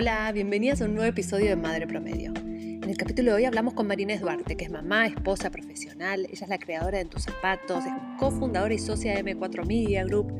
[0.00, 2.32] Hola, bienvenidas a un nuevo episodio de Madre Promedio.
[2.36, 6.20] En el capítulo de hoy hablamos con Marina Duarte, que es mamá, esposa, profesional.
[6.30, 10.32] Ella es la creadora de tus zapatos, es cofundadora y socia de M4 Media Group.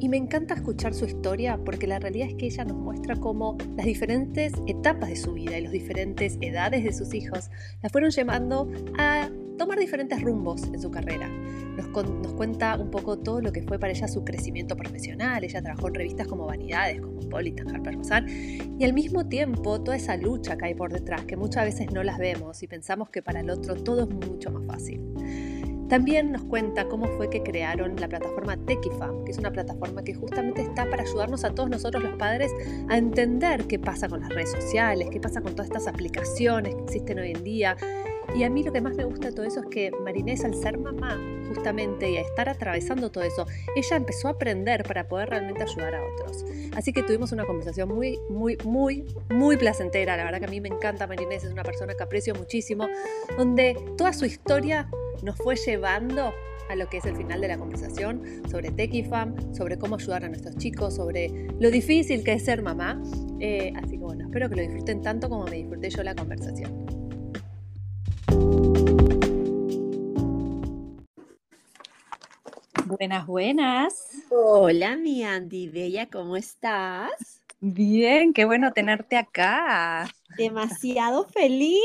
[0.00, 3.58] Y me encanta escuchar su historia porque la realidad es que ella nos muestra cómo
[3.76, 7.50] las diferentes etapas de su vida y las diferentes edades de sus hijos
[7.82, 8.66] la fueron llevando
[8.96, 9.28] a
[9.60, 11.28] tomar diferentes rumbos en su carrera.
[11.28, 15.44] Nos, cuenta un poco todo lo que fue para ella su crecimiento profesional.
[15.44, 19.98] Ella trabajó en revistas como Vanidades, como Politan, Harper Bazaar, y al mismo tiempo toda
[19.98, 23.20] esa lucha que hay por detrás, que muchas veces no las vemos y pensamos que
[23.20, 25.02] para el otro todo es mucho más fácil.
[25.90, 30.14] También nos cuenta cómo fue que crearon la plataforma Techifam, que es una plataforma que
[30.14, 32.50] justamente está para ayudarnos a todos nosotros los padres
[32.88, 36.82] a entender qué pasa con las redes sociales, qué pasa con todas estas aplicaciones que
[36.82, 37.76] existen hoy en día,
[38.34, 40.54] y a mí lo que más me gusta de todo eso es que Marinés, al
[40.54, 45.30] ser mamá, justamente, y a estar atravesando todo eso, ella empezó a aprender para poder
[45.30, 46.44] realmente ayudar a otros.
[46.76, 50.16] Así que tuvimos una conversación muy, muy, muy, muy placentera.
[50.16, 52.88] La verdad que a mí me encanta Marinés, es una persona que aprecio muchísimo,
[53.36, 54.88] donde toda su historia
[55.22, 56.32] nos fue llevando
[56.68, 60.28] a lo que es el final de la conversación sobre Techifam, sobre cómo ayudar a
[60.28, 63.02] nuestros chicos, sobre lo difícil que es ser mamá.
[63.40, 66.99] Eh, así que bueno, espero que lo disfruten tanto como me disfruté yo la conversación.
[73.00, 74.10] Buenas, buenas.
[74.28, 77.40] Hola, mi Andy Bella, ¿cómo estás?
[77.58, 80.06] Bien, qué bueno tenerte acá.
[80.36, 81.80] Demasiado feliz,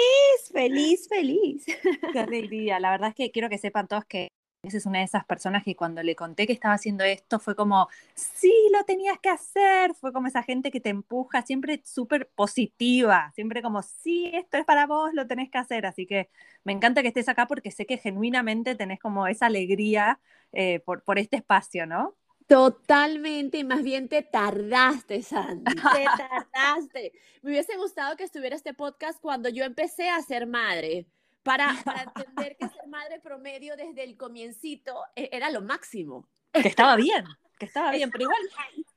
[0.51, 1.63] feliz, feliz.
[2.11, 2.81] Qué alegría.
[2.81, 4.33] La verdad es que quiero que sepan todos que
[4.73, 7.87] es una de esas personas que cuando le conté que estaba haciendo esto fue como,
[8.13, 9.93] sí, lo tenías que hacer.
[9.95, 14.65] Fue como esa gente que te empuja, siempre súper positiva, siempre como, sí, esto es
[14.65, 15.85] para vos, lo tenés que hacer.
[15.85, 16.29] Así que
[16.63, 20.19] me encanta que estés acá porque sé que genuinamente tenés como esa alegría
[20.53, 22.15] eh, por, por este espacio, ¿no?
[22.47, 26.05] Totalmente, y más bien te tardaste, Sandy, te
[26.53, 27.11] tardaste.
[27.41, 31.07] Me hubiese gustado que estuviera este podcast cuando yo empecé a ser madre
[31.45, 36.27] para, para entender que ser madre promedio desde el comiencito e, era lo máximo.
[36.51, 37.23] Que estaba bien,
[37.57, 38.37] que estaba bien, pero igual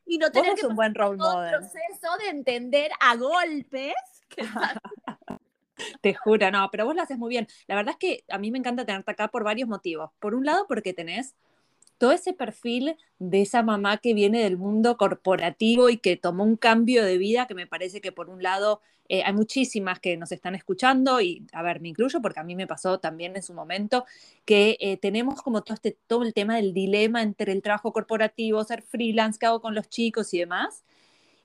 [0.06, 1.50] y no tener que un buen role model.
[1.58, 3.94] proceso de entender a golpes.
[6.00, 7.46] Te juro, no, pero vos lo haces muy bien.
[7.66, 10.10] La verdad es que a mí me encanta tenerte acá por varios motivos.
[10.18, 11.34] Por un lado, porque tenés
[11.98, 16.56] todo ese perfil de esa mamá que viene del mundo corporativo y que tomó un
[16.56, 20.32] cambio de vida que me parece que por un lado eh, hay muchísimas que nos
[20.32, 23.54] están escuchando y, a ver, me incluyo porque a mí me pasó también en su
[23.54, 24.04] momento
[24.44, 28.62] que eh, tenemos como todo, este, todo el tema del dilema entre el trabajo corporativo,
[28.64, 30.84] ser freelance, qué hago con los chicos y demás.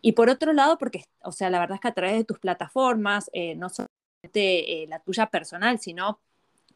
[0.02, 2.40] Y por otro lado, porque, o sea, la verdad es que a través de tus
[2.40, 6.20] plataformas, eh, no solamente la tuya personal, sino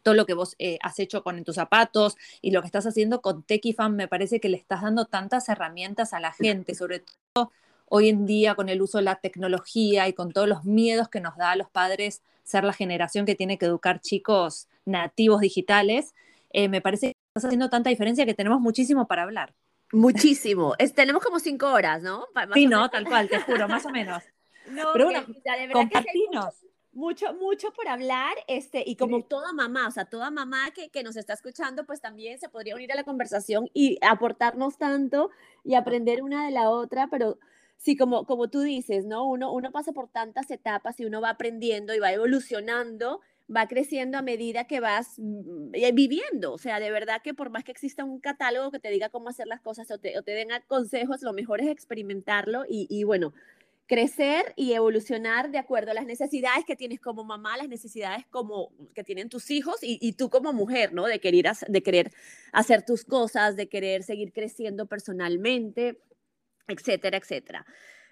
[0.07, 3.21] todo lo que vos eh, has hecho con tus zapatos y lo que estás haciendo
[3.21, 7.03] con Techifan, me parece que le estás dando tantas herramientas a la gente, sobre
[7.33, 7.51] todo
[7.89, 11.19] hoy en día con el uso de la tecnología y con todos los miedos que
[11.19, 16.15] nos da a los padres ser la generación que tiene que educar chicos nativos digitales,
[16.51, 19.53] eh, me parece que estás haciendo tanta diferencia que tenemos muchísimo para hablar.
[19.91, 20.73] Muchísimo.
[20.95, 22.27] tenemos como cinco horas, ¿no?
[22.53, 24.23] sí, no, tal cual, te juro, más o menos.
[24.69, 25.25] No, Pero bueno,
[25.71, 26.66] compartinos
[26.97, 31.03] mucho, mucho por hablar, este, y como toda mamá, o sea, toda mamá que, que,
[31.03, 35.29] nos está escuchando, pues también se podría unir a la conversación y aportarnos tanto
[35.63, 37.37] y aprender una de la otra, pero
[37.77, 39.25] sí, como, como tú dices, ¿no?
[39.29, 43.21] Uno, uno pasa por tantas etapas y uno va aprendiendo y va evolucionando,
[43.55, 47.51] va creciendo a medida que vas mm, eh, viviendo, o sea, de verdad que por
[47.51, 50.23] más que exista un catálogo que te diga cómo hacer las cosas o te, o
[50.23, 53.33] te den consejos, lo mejor es experimentarlo y, y bueno,
[53.87, 58.71] crecer y evolucionar de acuerdo a las necesidades que tienes como mamá, las necesidades como
[58.93, 61.05] que tienen tus hijos y, tú como mujer, ¿no?
[61.05, 62.11] De querer, de querer
[62.51, 66.01] hacer tus cosas, de querer seguir creciendo personalmente,
[66.67, 67.65] etcétera, etcétera.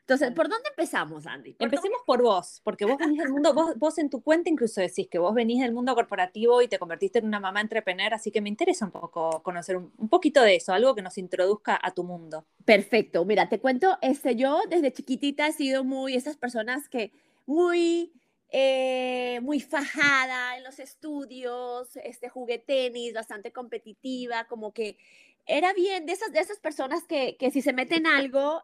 [0.08, 1.56] Entonces, ¿por dónde empezamos, Andy?
[1.58, 5.08] Empecemos por vos, porque vos venís del mundo, vos, vos, en tu cuenta incluso decís
[5.10, 8.40] que vos venís del mundo corporativo y te convertiste en una mamá entrepreneur, así que
[8.40, 12.04] me interesa un poco conocer un, poquito de eso, algo que nos introduzca a tu
[12.04, 12.46] mundo.
[12.66, 17.12] Perfecto, mira, te cuento, este, yo desde chiquitita he sido muy, esas personas que
[17.48, 18.14] muy...
[18.58, 24.98] Eh, muy fajada en los estudios, este, jugué tenis, bastante competitiva, como que
[25.46, 28.64] era bien de esas, de esas personas que, que si se meten algo,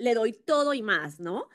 [0.00, 1.48] le doy todo y más, ¿no?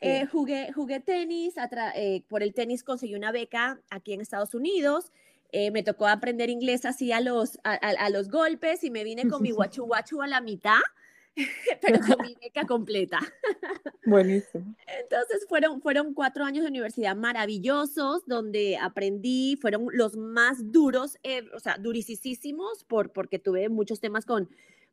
[0.00, 1.54] Eh, jugué, jugué tenis,
[1.96, 5.12] eh, por el tenis conseguí una beca aquí en Estados Unidos.
[5.50, 9.42] Eh, me tocó aprender inglés así a los, a, los golpes y me vine con
[9.42, 10.78] mi guachu guachu a la mitad,
[11.80, 13.18] pero con mi beca completa.
[14.06, 14.76] Buenísimo.
[15.02, 21.18] Entonces fueron, fueron cuatro años de universidad maravillosos donde aprendí, fueron los más duros,
[21.54, 24.48] o sea, durisísimos por, porque tuve muchos temas con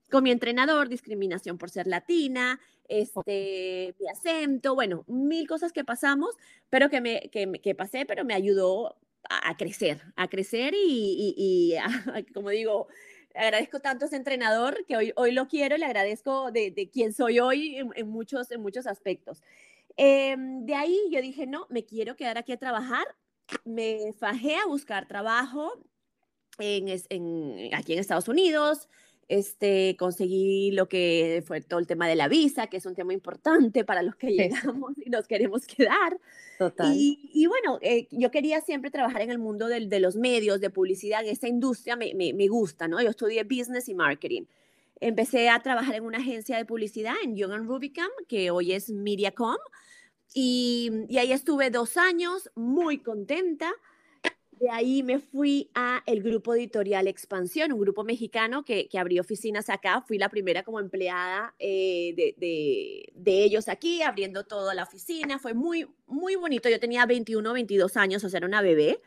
[0.10, 6.36] con mi entrenador, discriminación por ser latina, este, mi acento, bueno, mil cosas que pasamos,
[6.70, 8.98] pero que, me, que, pasé, pero me ayudó
[9.30, 11.76] a, crecer, a crecer y,
[12.34, 12.88] como digo,
[13.34, 17.14] agradezco tanto a ese entrenador que hoy, hoy lo quiero, le agradezco de, de quién
[17.14, 19.42] soy hoy en, muchos, en muchos aspectos.
[19.98, 23.06] Em, de ahí yo dije, no, me quiero quedar aquí a trabajar,
[23.64, 25.72] me fajé a buscar trabajo
[26.60, 28.90] en, en, aquí en Estados Unidos,
[29.28, 33.14] este, conseguí lo que fue todo el tema de la visa, que es un tema
[33.14, 36.20] importante para los que llegamos y nos queremos quedar.
[36.60, 36.94] Total.
[36.96, 40.70] Y, bueno, eh, yo quería siempre trabajar en el mundo de, de los medios, de
[40.70, 43.02] publicidad, en esta industria me, me, me, gusta, ¿no?
[43.02, 44.44] Yo estudié business y marketing.
[45.02, 49.58] Empecé a trabajar en una agencia de publicidad en Young Rubicam, que hoy es Mediacom,
[50.34, 53.74] y, y ahí estuve dos años muy contenta.
[54.60, 59.22] De ahí me fui a el grupo editorial Expansión, un grupo mexicano que, que abrió
[59.22, 60.02] oficinas acá.
[60.02, 65.40] Fui la primera como empleada eh, de, de, de, ellos aquí, abriendo toda la oficina.
[65.40, 66.70] Fue muy, muy bonito.
[66.70, 69.02] Yo tenía 21, 22 años, o sea, era una bebé.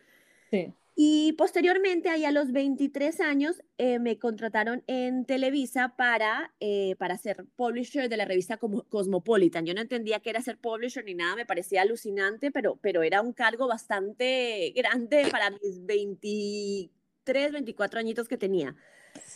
[0.51, 0.73] Sí.
[1.01, 7.17] Y posteriormente, ahí a los 23 años, eh, me contrataron en Televisa para, eh, para
[7.17, 9.65] ser publisher de la revista Cosmopolitan.
[9.65, 13.23] Yo no entendía qué era ser publisher ni nada, me parecía alucinante, pero, pero era
[13.23, 18.75] un cargo bastante grande para mis 23, 24 añitos que tenía.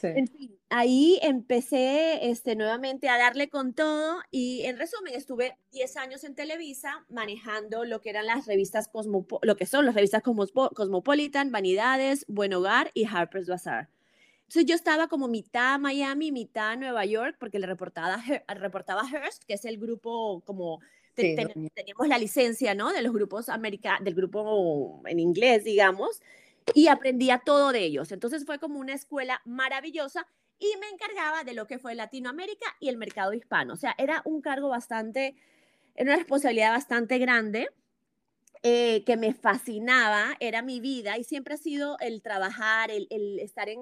[0.02, 5.96] En fin, ahí empecé este, nuevamente a darle con todo y en resumen estuve 10
[5.96, 10.22] años en Televisa manejando lo que eran las revistas Cosmopo lo que son las revistas
[10.22, 13.88] Cosmopolitan, Vanidades, Buen Hogar y Harper's Bazaar.
[14.42, 19.54] Entonces yo estaba como mitad Miami, mitad Nueva York porque le reportaba, reportaba Hearst, que
[19.54, 20.80] es el grupo como
[21.14, 22.92] teníamos la licencia, ¿no?
[22.92, 26.20] De los grupos americanos, del grupo en inglés, digamos
[26.75, 28.12] y aprendía todo de ellos.
[28.12, 30.26] Entonces fue como una escuela maravillosa
[30.59, 33.75] y me encargaba de lo que fue Latinoamérica y el mercado hispano.
[33.75, 35.35] O sea, era un cargo bastante,
[35.94, 37.69] era una responsabilidad bastante grande.
[38.64, 43.41] Eh, que me fascinaba, era mi vida y siempre ha sido el trabajar, el, el
[43.41, 43.81] estar en,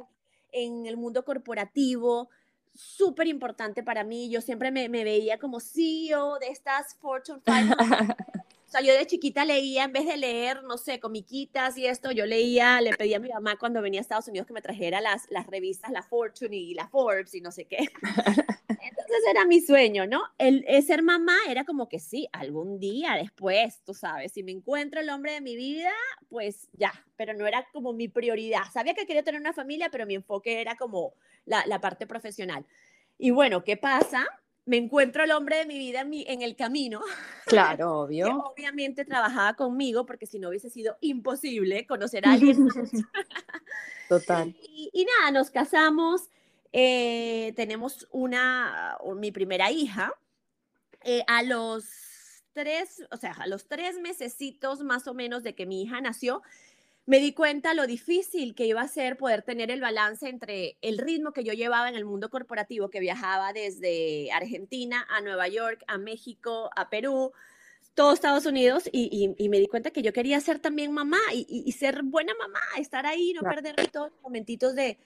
[0.52, 2.30] en el mundo corporativo,
[2.72, 4.30] súper importante para mí.
[4.30, 8.39] Yo siempre me, me, veía como CEO de estas Fortune 500
[8.70, 12.12] O sea, yo de chiquita leía, en vez de leer, no sé, comiquitas y esto,
[12.12, 15.00] yo leía, le pedía a mi mamá cuando venía a Estados Unidos que me trajera
[15.00, 17.78] las, las revistas, la Fortune y la Forbes y no sé qué.
[18.68, 20.22] Entonces era mi sueño, ¿no?
[20.38, 25.00] El, ser mamá era como que sí, algún día después, tú sabes, si me encuentro
[25.00, 25.90] el hombre de mi vida,
[26.28, 28.62] pues ya, pero no era como mi prioridad.
[28.72, 31.14] Sabía que quería tener una familia, pero mi enfoque era como
[31.44, 32.64] la, la parte profesional.
[33.18, 34.28] Y bueno, ¿qué pasa?
[34.70, 37.00] Me encuentro el hombre de mi vida en, en el camino.
[37.46, 38.26] Claro, obvio.
[38.26, 42.68] Que obviamente trabajaba conmigo porque si no hubiese sido imposible conocer a alguien.
[44.08, 44.54] Total.
[44.62, 46.30] Y, nada, nos casamos,
[46.72, 50.12] eh, tenemos una, mi primera hija.
[51.02, 55.66] Eh, a los tres, o sea, a los tres mesecitos más o menos de que
[55.66, 56.42] mi hija nació,
[57.10, 60.96] me di cuenta lo difícil que iba a ser poder tener el balance entre el
[60.96, 65.82] ritmo que yo llevaba en el mundo corporativo, que viajaba desde Argentina a Nueva York,
[65.88, 67.32] a México, a Perú,
[67.94, 72.04] todo Estados Unidos, y, me di cuenta que yo quería ser también mamá y, ser
[72.04, 74.96] buena mamma, estar ahí, no perder todos los momentitos de,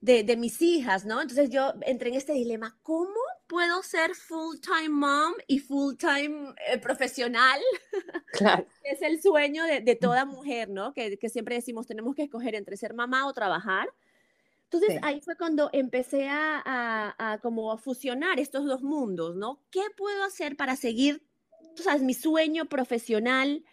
[0.00, 1.20] de, mis hijas, ¿no?
[1.20, 7.60] Entonces yo entré en este dilema, ¿cómo puedo ser full-time mom y full-time eh, profesional?
[8.30, 8.66] Claro.
[8.84, 10.92] es el sueño de, de, toda mujer, ¿no?
[10.92, 13.88] Que, que, siempre decimos, tenemos que escoger entre ser mamá o trabajar.
[14.64, 19.60] Entonces ahí fue cuando empecé a, a, a, como a fusionar estos dos mundos, ¿no?
[19.70, 21.22] ¿Qué puedo hacer para seguir,
[21.74, 23.64] tú sabes, mi sueño profesional,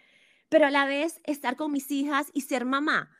[0.47, 3.11] pero a la vez estar con mis hijas y ser mamá?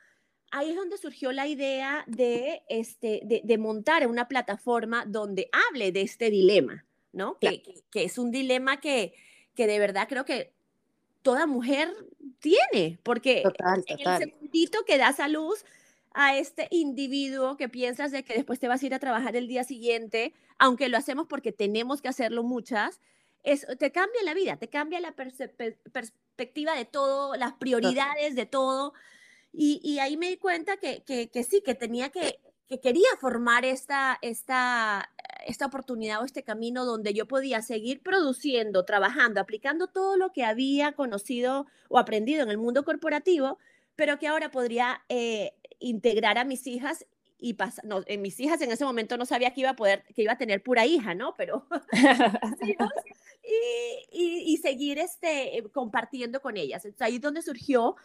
[0.56, 6.00] Ahí es donde surgió la idea de, este, de, montar una plataforma donde hable de
[6.00, 7.38] este dilema, ¿no?
[7.38, 9.12] Que, que, es un dilema que,
[9.54, 10.52] que de verdad creo que
[11.20, 11.92] toda mujer
[12.38, 15.64] tiene, porque en el segundito que das a luz
[16.12, 19.48] a este individuo que piensas de que después te vas a ir a trabajar el
[19.48, 23.00] día siguiente, aunque lo hacemos porque tenemos que hacerlo muchas,
[23.42, 28.94] es, te cambia la vida, te cambia la perspectiva de todo, las prioridades de todo.
[29.58, 34.18] Y, ahí me di cuenta que, que, sí, que tenía que, que quería formar esta,
[34.20, 35.10] esta,
[35.46, 40.44] esta oportunidad o este camino donde yo podía seguir produciendo, trabajando, aplicando todo lo que
[40.44, 43.58] había conocido o aprendido en el mundo corporativo,
[43.94, 47.06] pero que ahora podría eh, integrar a mis hijas
[47.38, 50.04] y pasar, no, en mis hijas en ese momento no sabía que iba a poder,
[50.14, 51.34] que iba a tener pura hija, ¿no?
[51.34, 51.66] Pero
[54.12, 56.84] y, y, seguir este, compartiendo con ellas.
[56.84, 57.96] Entonces ahí es donde surgió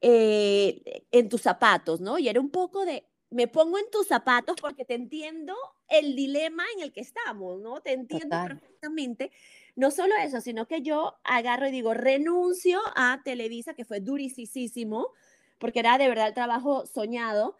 [0.00, 2.18] eh, en tus zapatos, ¿no?
[2.18, 5.54] Y era un poco de, me pongo en tus zapatos porque te entiendo
[5.88, 7.80] el dilema en el que estamos, ¿no?
[7.80, 9.30] Te entiendo perfectamente.
[9.76, 15.12] No solo eso, sino que yo agarro y digo, renuncio a Televisa, que fue durisísimo,
[15.58, 17.56] porque era de verdad el trabajo soñado,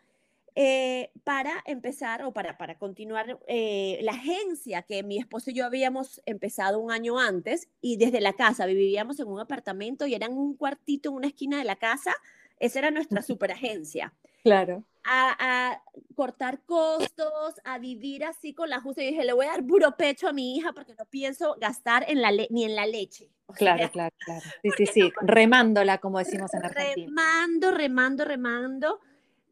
[0.55, 5.65] eh, para empezar o para, para continuar eh, la agencia que mi esposo y yo
[5.65, 10.33] habíamos empezado un año antes y desde la casa vivíamos en un apartamento y eran
[10.33, 12.15] un cuartito en una esquina de la casa.
[12.59, 14.13] Esa era nuestra superagencia.
[14.43, 14.85] Claro.
[15.11, 15.83] A,
[16.15, 19.03] cortar costos, a vivir así con la justa.
[19.03, 22.05] Y dije, le voy a dar puro pecho a mi hija porque no pienso gastar
[22.09, 23.31] en la ni en la leche.
[23.55, 24.43] claro, claro, claro.
[24.63, 25.13] Sí, sí, sí.
[25.23, 27.07] Remándola, como decimos en Argentina.
[27.07, 29.01] Remando, remando, remando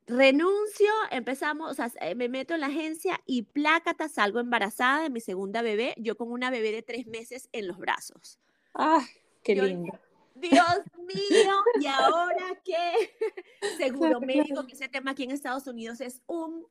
[0.07, 5.11] renuncio, empezamos, o sea, eh, me meto en la agencia y plácata, salgo embarazada de
[5.11, 8.39] mi segunda bebé, yo con una bebé de tres meses en los brazos.
[8.75, 9.05] ¡Ah,
[9.43, 9.99] qué lindo!
[10.35, 12.93] Dios mío, ¿y ahora qué?
[13.79, 16.67] Seguro médico, que ese tema aquí en Estados Unidos es un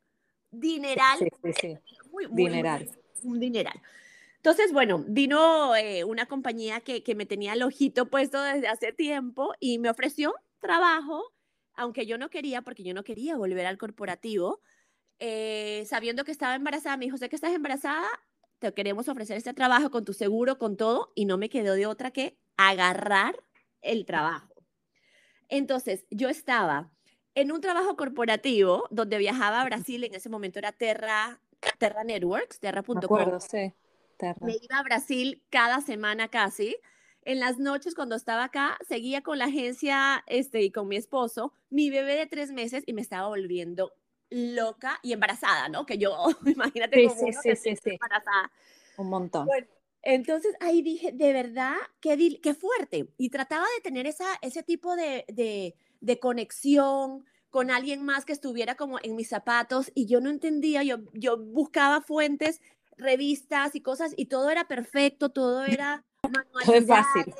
[0.51, 1.17] dineral.
[1.17, 1.77] Sí, sí, sí.
[2.11, 2.89] Muy, dineral.
[3.23, 3.81] un dineral.
[4.37, 8.93] Entonces, bueno, vino eh, una compañía que, que me tenía el ojito puesto desde hace
[8.93, 11.34] tiempo y me ofreció trabajo
[11.77, 14.61] aunque yo no quería, porque yo no quería volver al corporativo,
[15.19, 18.07] eh, sabiendo que estaba embarazada, me dijo, sé que estás embarazada,
[18.59, 21.85] te queremos ofrecer este trabajo con tu seguro, con todo, y no me quedó de
[21.85, 23.35] otra que agarrar
[23.81, 24.53] el trabajo.
[25.49, 26.91] Entonces, yo estaba
[27.35, 31.39] en un trabajo corporativo donde viajaba a Brasil, en ese momento era Terra,
[31.77, 33.39] Terra Networks, terra.com.
[33.39, 33.73] sí.
[34.41, 36.77] Me iba a Brasil cada semana casi
[37.25, 41.53] en las noches cuando estaba acá, seguía con la agencia este, y con mi esposo,
[41.69, 43.93] mi bebé de tres meses y me estaba volviendo
[44.29, 45.85] loca y embarazada, ¿no?
[45.85, 46.15] Que yo,
[46.45, 48.51] imagínate sí, como sí, sí, sí, embarazada.
[48.97, 49.47] Un montón.
[49.47, 49.67] Bueno,
[50.03, 53.09] entonces ahí dije, de verdad, qué, qué fuerte.
[53.17, 58.33] Y trataba de tener esa, ese tipo de, de, de conexión con alguien más que
[58.33, 62.61] estuviera como en mis zapatos y yo no entendía, yo, yo buscaba fuentes,
[62.97, 67.33] revistas y cosas y todo era perfecto, todo era todo es fácil.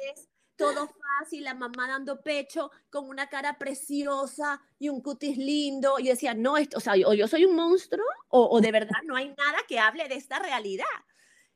[0.58, 6.00] Todo fácil, la mamá dando pecho con una cara preciosa y un cutis lindo.
[6.00, 9.02] Y yo decía, no, esto, o sea, o yo soy un monstruo o, de verdad
[9.04, 10.86] no hay nada que hable de esta realidad.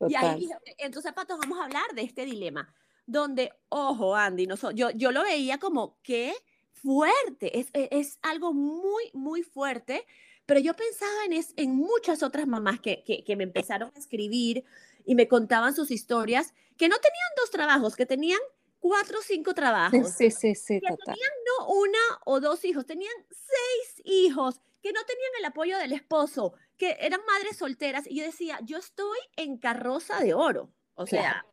[0.06, 2.74] Y ahí en tus zapatos vamos a hablar de este dilema,
[3.06, 6.34] donde, ojo, Andy, no yo, yo lo veía como que
[6.72, 10.06] fuerte, es, e, es, algo muy, muy fuerte,
[10.46, 13.98] pero yo pensaba en, es, en muchas otras mamás que, que, que me empezaron a
[13.98, 14.64] escribir
[15.10, 18.38] y me contaban sus historias, que no tenían dos trabajos, que tenían
[18.78, 20.12] cuatro o cinco trabajos.
[20.16, 25.00] Sí, sí, sí, que tenían no una o dos hijos, tenían seis hijos, que no
[25.04, 28.06] tenían el apoyo del esposo, que eran madres solteras.
[28.06, 30.70] Y yo decía, yo estoy en carroza de oro.
[30.94, 31.44] O sea,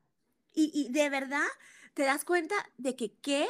[0.54, 1.48] y, y, de verdad
[1.96, 3.48] te das cuenta de que qué.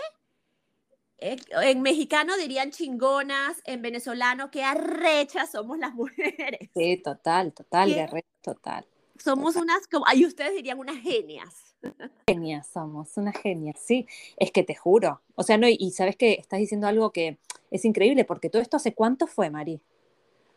[1.18, 6.70] Eh, en mexicano dirían chingonas, en venezolano, qué arrechas somos las mujeres.
[6.74, 8.88] Sí, total, total, guerrero, total.
[9.24, 11.76] Somos unas, como, ahí ustedes dirían unas genias.
[12.28, 14.08] Genias somos, unas genias, sí.
[14.38, 15.22] Es que te juro.
[15.36, 17.38] O sea, no, y, sabes que estás diciendo algo que
[17.72, 19.82] es increíble, porque todo esto hace cuánto fue, Mari.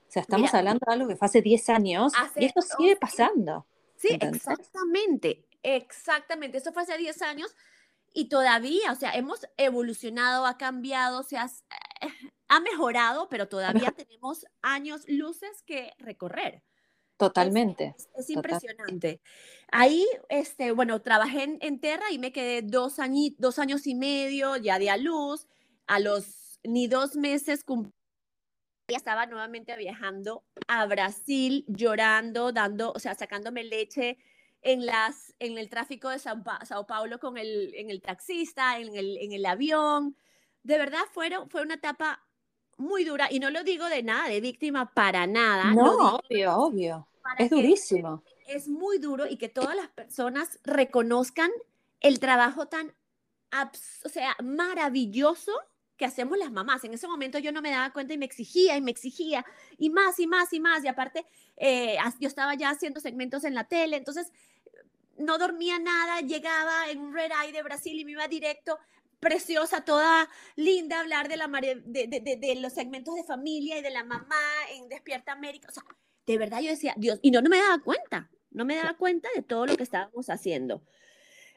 [0.08, 3.66] O sea, estamos hablando de algo que fue hace 10 años y esto sigue pasando.
[3.96, 6.58] Sí, exactamente, exactamente.
[6.58, 7.54] Eso fue hace 10 años
[8.12, 12.08] y todavía, o sea, hemos evolucionado, ha cambiado, se ha, eh,
[12.48, 16.64] ha mejorado, pero todavía tenemos años luces que recorrer.
[17.20, 17.94] Totalmente.
[18.16, 19.20] Es, impresionante.
[19.70, 22.96] Ahí, este, bueno, trabajé en, Terra y me quedé dos,
[23.36, 25.46] dos años y medio ya de a luz.
[25.86, 27.62] A los ni dos meses
[28.88, 34.16] ya estaba nuevamente viajando a Brasil, llorando, dando, o sea, sacándome leche
[34.62, 38.96] en, las, en el tráfico de Sao, Sao Paulo con el, en el taxista, en
[38.96, 40.16] el, en el avión.
[40.62, 42.24] De verdad, fueron, fue una etapa
[42.78, 45.74] muy dura y no lo digo de nada, de víctima para nada.
[45.74, 48.22] No, obvio, obvio es durísimo.
[48.46, 51.50] Es muy duro y que todas las personas reconozcan
[52.00, 52.92] el trabajo tan,
[54.04, 55.52] o sea, maravilloso
[55.96, 56.82] que hacemos las mamás.
[56.84, 59.44] En ese momento yo no me daba cuenta y me exigía y me exigía
[59.76, 60.82] y más y más y más.
[60.82, 64.32] Y aparte, eh, yo estaba ya haciendo segmentos en la tele, entonces
[65.18, 68.78] no dormía nada, llegaba en un red eye de Brasil y me iba directo,
[69.20, 73.90] preciosa, toda linda, hablar de, la, de, de, de los segmentos de familia y de
[73.90, 74.40] la mamá
[74.72, 75.68] en Despierta América.
[75.68, 75.84] O sea,
[76.30, 79.28] de verdad yo decía, Dios, y no, no me daba cuenta, no me daba cuenta
[79.34, 80.82] de todo lo que estábamos haciendo.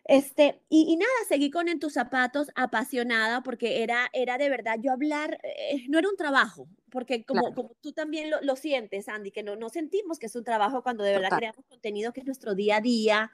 [0.06, 4.92] Este, y, nada, seguí con En tus zapatos apasionada porque era, era de verdad, yo
[4.92, 9.32] hablar, eh, no era un trabajo, porque como, como tú también lo, lo, sientes, Andy,
[9.32, 12.26] que no, no sentimos que es un trabajo cuando de verdad creamos contenido que es
[12.26, 13.32] nuestro día a día,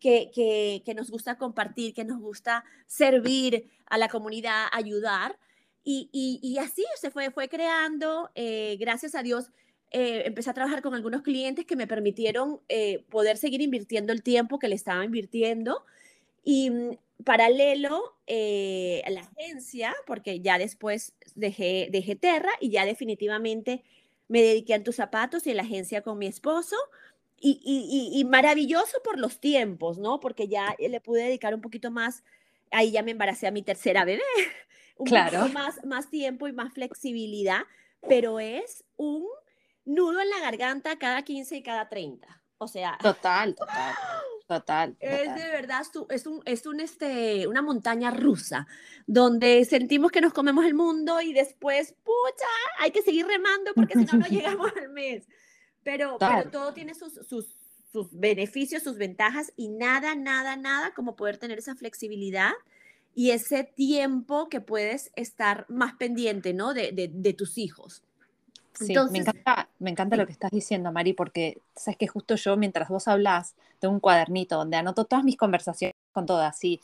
[0.00, 5.38] que, que, que nos gusta compartir, que nos gusta servir a la comunidad, ayudar.
[5.84, 9.50] Y, y, y así se fue, fue creando, eh, gracias a Dios,
[9.90, 14.22] eh, empecé a trabajar con algunos clientes que me permitieron eh, poder seguir invirtiendo el
[14.22, 15.84] tiempo que le estaba invirtiendo.
[16.44, 22.84] Y mm, paralelo eh, a la agencia, porque ya después dejé, dejé Terra y ya
[22.84, 23.82] definitivamente
[24.28, 26.76] me dediqué a tus zapatos y en la agencia con mi esposo.
[27.38, 30.20] Y, y, y, maravilloso por los tiempos, ¿no?
[30.20, 32.24] Porque ya le pude dedicar un poquito más,
[32.70, 34.22] ahí ya me embaracé a mi tercera bebé,
[34.96, 35.46] un claro.
[35.50, 37.60] más, más tiempo y más flexibilidad,
[38.08, 39.26] pero es un
[39.86, 42.42] nudo en la garganta cada 15 y cada 30.
[42.58, 43.94] O sea, total, total.
[44.46, 48.68] Total, Es de verdad, es, un, es un, este, una montaña rusa,
[49.08, 52.46] donde sentimos que nos comemos el mundo y después, pucha,
[52.78, 55.26] hay que seguir remando porque si no, no llegamos al mes.
[55.82, 57.56] Pero, pero todo tiene sus, sus,
[57.90, 62.52] sus, beneficios, sus ventajas y nada, nada, nada como poder tener esa flexibilidad
[63.16, 66.72] y ese tiempo que puedes estar más pendiente, ¿no?
[66.72, 68.04] De, de, de tus hijos.
[68.78, 72.34] Sí, Entonces, me encanta, me encanta lo que estás diciendo, Mari, porque sabes que justo
[72.36, 76.80] yo, mientras vos hablás, tengo un cuadernito donde anoto todas mis conversaciones con todas, y,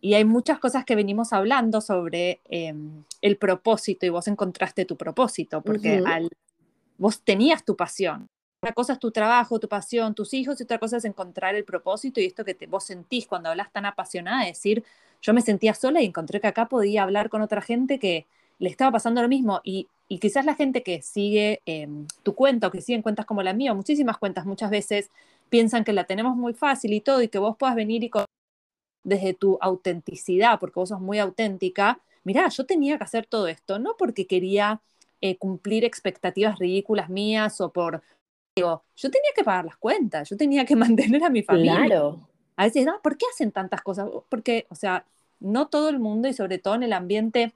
[0.00, 2.74] y hay muchas cosas que venimos hablando sobre eh,
[3.20, 6.12] el propósito, y vos encontraste tu propósito, porque uh -huh.
[6.12, 6.30] al,
[6.98, 8.26] vos tenías tu pasión.
[8.62, 11.64] Una cosa es tu trabajo, tu pasión, tus hijos, y otra cosa es encontrar el
[11.64, 14.82] propósito y esto que te, vos sentís cuando hablas tan apasionada, es decir,
[15.22, 18.26] yo me sentía sola y encontré que acá podía hablar con otra gente que
[18.58, 21.88] le estaba pasando lo mismo y, y quizás la gente que sigue eh,
[22.22, 25.10] tu cuenta o que siguen cuentas como la mía, o muchísimas cuentas muchas veces
[25.48, 28.24] piensan que la tenemos muy fácil y todo y que vos puedas venir y con,
[29.04, 33.78] desde tu autenticidad, porque vos sos muy auténtica, mirá, yo tenía que hacer todo esto,
[33.78, 34.80] no porque quería
[35.20, 38.02] eh, cumplir expectativas ridículas mías o por,
[38.56, 41.84] digo, yo tenía que pagar las cuentas, yo tenía que mantener a mi familia.
[41.86, 42.28] Claro.
[42.56, 43.00] A veces, ¿no?
[43.02, 44.08] ¿por qué hacen tantas cosas?
[44.28, 45.04] Porque, o sea,
[45.40, 47.52] no todo el mundo y sobre todo en el ambiente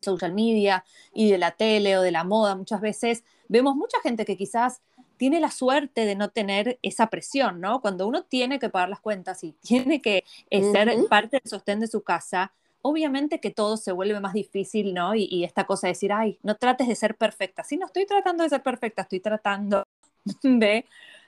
[0.00, 4.24] social media y de la tele o de la moda, muchas veces vemos mucha gente
[4.24, 4.80] que quizás
[5.16, 7.80] tiene la suerte de no tener esa presión, ¿no?
[7.80, 11.08] Cuando uno tiene que pagar las cuentas y tiene que eh, ser uh -huh.
[11.08, 15.14] parte del sostén de su casa, obviamente que todo se vuelve más difícil, ¿no?
[15.14, 17.64] Y, y, esta cosa de decir, ay, no trates de ser perfecta.
[17.64, 19.84] Sí, no estoy tratando de ser perfecta, estoy tratando
[20.42, 20.84] de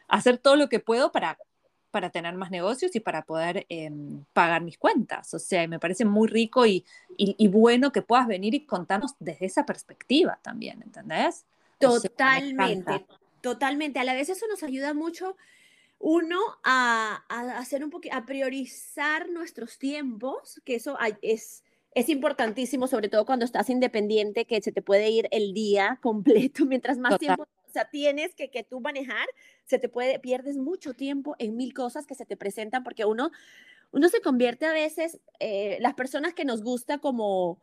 [0.09, 1.39] hacer todo lo que puedo para
[1.91, 3.91] para tener más negocios y para poder eh,
[4.33, 5.33] pagar mis cuentas.
[5.35, 6.85] O sea, me parece muy rico y,
[7.17, 11.47] y, y, bueno que puedas venir y contarnos desde esa perspectiva también, ¿entendés?
[11.79, 13.07] Totalmente, o sea,
[13.41, 13.99] totalmente.
[13.99, 15.37] A la vez eso nos ayuda mucho,
[15.99, 22.87] uno, a, a hacer un poquito, a priorizar nuestros tiempos, que eso es, es importantísimo,
[22.87, 27.13] sobre todo cuando estás independiente, que se te puede ir el día completo, mientras más
[27.13, 27.37] Total.
[27.37, 29.27] tiempo o sea, tienes que, que tú manejar,
[29.65, 33.31] se te puede, pierdes mucho tiempo en mil cosas que se te presentan porque uno,
[33.93, 37.61] uno se convierte a veces, eh, las personas que nos gusta como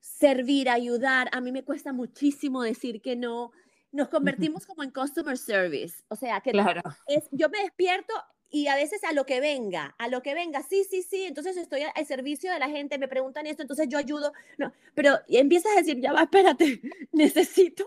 [0.00, 3.52] servir, ayudar, a mí me cuesta muchísimo decir que no,
[3.92, 6.82] nos convertimos como en customer service, o sea, que claro.
[7.06, 8.14] es, yo me despierto
[8.52, 11.56] y a veces a lo que venga, a lo que venga, sí, sí, sí, entonces
[11.56, 15.72] estoy al servicio de la gente, me preguntan esto, entonces yo ayudo, no, pero empiezas
[15.72, 16.80] a decir, ya va, espérate,
[17.12, 17.84] necesito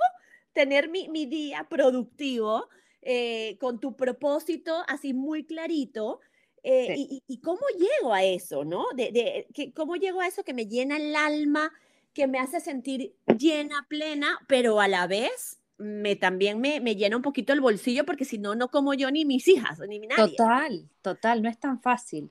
[0.53, 2.67] tener mi, mi día productivo
[3.01, 6.19] eh, con tu propósito así muy clarito.
[6.63, 7.07] Eh, sí.
[7.09, 8.85] y, y, cómo llego a eso, ¿no?
[8.95, 11.73] De, de, que, ¿Cómo llego a eso que me llena el alma,
[12.13, 17.17] que me hace sentir llena, plena, pero a la vez me también me, me llena
[17.17, 20.07] un poquito el bolsillo porque si no, no como yo ni mis hijas, ni mi
[20.07, 20.37] nadie.
[20.37, 22.29] Total, total, no es tan fácil.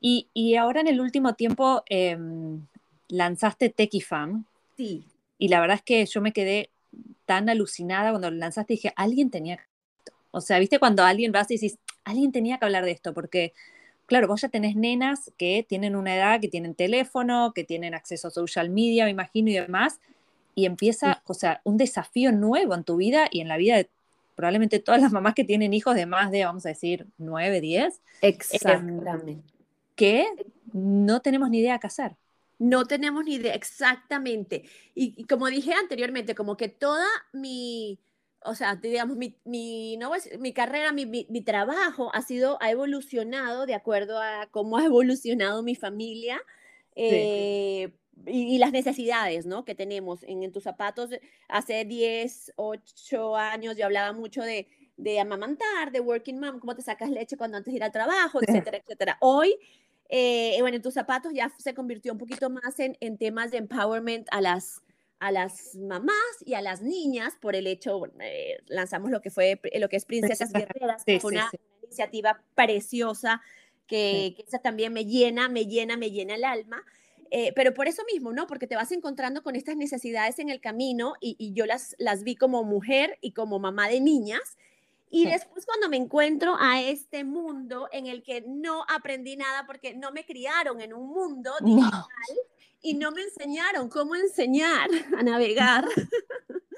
[0.00, 2.18] Y, y ahora en el último tiempo eh,
[3.08, 4.44] lanzaste Techifam.
[4.76, 5.04] Sí.
[5.38, 6.70] Y la verdad es que yo me quedé
[7.28, 9.64] tan alucinada cuando lo lanzaste, dije, alguien tenía que
[10.30, 13.52] o sea, viste cuando alguien vas y dices, alguien tenía que hablar de esto, porque,
[14.06, 18.28] claro, vos ya tenés nenas que tienen una edad, que tienen teléfono, que tienen acceso
[18.28, 20.00] a social media, me imagino, y demás,
[20.54, 21.20] y empieza, sí.
[21.26, 23.88] o sea, un desafío nuevo en tu vida y en la vida de
[24.34, 28.00] probablemente todas las mamás que tienen hijos de más de, vamos a decir, 9, 10.
[28.22, 29.32] Exactamente.
[29.32, 29.38] Eh,
[29.96, 30.26] que
[30.72, 32.16] no tenemos ni idea qué hacer.
[32.58, 34.64] No tenemos ni idea, exactamente.
[34.94, 38.00] Y, y, como dije anteriormente, como que toda mi,
[38.44, 42.70] o sea, digamos, mi, mi, no, mi carrera, mi, mi, mi, trabajo ha sido, ha
[42.70, 46.40] evolucionado de acuerdo a cómo ha evolucionado mi familia
[46.96, 48.22] eh, sí.
[48.26, 49.64] y, y, las necesidades, ¿no?
[49.64, 51.10] Que tenemos en, en, tus zapatos.
[51.48, 54.66] Hace 10, 8 años yo hablaba mucho de,
[54.96, 58.40] de amamantar, de working mom, cómo te sacas leche cuando antes de ir al trabajo,
[58.42, 59.16] etcétera, etcétera.
[59.20, 59.56] Hoy
[60.08, 63.58] eh, bueno, en tus zapatos ya se convirtió un poquito más en, en temas de
[63.58, 64.82] empowerment a las,
[65.18, 69.60] a las mamás y a las niñas por el hecho, eh, lanzamos lo que fue,
[69.78, 71.58] lo que es Princesas Guerreras, sí, fue una, sí.
[71.58, 73.42] una, iniciativa preciosa
[73.86, 76.84] que, que, esa también me llena, me llena, me llena el alma.
[77.30, 78.46] Eh, pero por eso mismo, ¿no?
[78.46, 82.22] Porque te vas encontrando con estas necesidades en el camino y, y yo las, las
[82.24, 84.56] vi como mujer y como mamá de niñas.
[85.10, 89.94] Y después cuando me encuentro a este mundo en el que no aprendí nada porque
[89.94, 92.04] no me criaron en un mundo digital
[92.82, 95.86] y no me enseñaron cómo enseñar a navegar.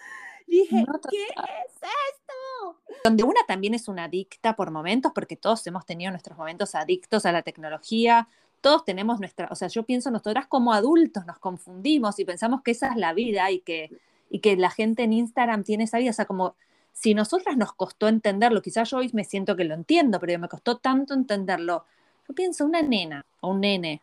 [0.47, 2.81] Dije, ¿qué es esto?
[3.05, 7.25] Donde una también es una adicta por momentos, porque todos hemos tenido nuestros momentos adictos
[7.25, 8.29] a la tecnología,
[8.61, 12.73] todos tenemos nuestra, o sea, yo pienso nosotras como adultos nos confundimos y pensamos que
[12.73, 13.91] esa es la vida y que,
[14.29, 16.57] y que la gente en Instagram tiene esa vida, o sea, como
[17.01, 20.49] si nosotras nos costó entenderlo, quizás yo hoy me siento que lo entiendo, pero me
[20.49, 21.87] costó tanto entenderlo.
[22.29, 24.03] Yo pienso una nena o un nene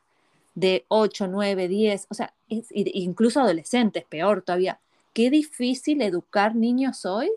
[0.55, 4.79] de 8, 9, 10, o sea, incluso adolescentes, peor todavía.
[5.13, 7.29] Qué difícil educar niños hoy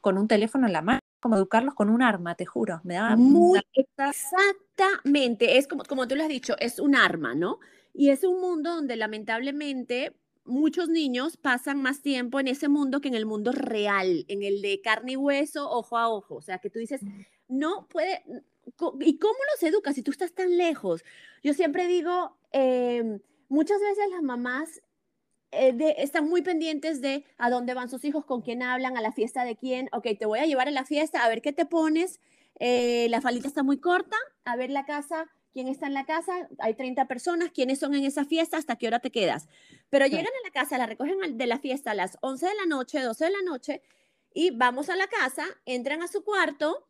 [0.00, 2.80] con un teléfono en la mano, como educarlos con un arma, te juro.
[2.82, 7.60] Me da muy exactamente, es como, como tú lo has dicho, es un arma, ¿no?
[7.94, 10.12] Y es un mundo donde lamentablemente
[10.44, 14.62] muchos niños pasan más tiempo en ese mundo que en el mundo real, en el
[14.62, 16.36] de carne y hueso, ojo a ojo.
[16.36, 17.00] O sea, que tú dices,
[17.48, 18.22] no puede,
[19.00, 21.04] ¿y cómo los educas si tú estás tan lejos?
[21.42, 24.80] Yo siempre digo, Em, muchas veces las mamás
[25.50, 29.10] eh, están muy pendientes de a dónde van sus hijos, con quién hablan, a la
[29.10, 29.88] fiesta de quién.
[29.92, 32.20] Ok, te voy a llevar a la fiesta, a ver qué te pones.
[32.60, 36.48] Eh, la faldita está muy corta, a ver la casa, quién está en la casa,
[36.58, 39.46] hay 30 personas, quiénes son en esa fiesta, hasta qué hora te quedas.
[39.88, 42.66] Pero llegan a la casa, la recogen de la fiesta a las 11 de la
[42.66, 43.80] noche, 12 de la noche,
[44.34, 46.88] y vamos a la casa, entran a su cuarto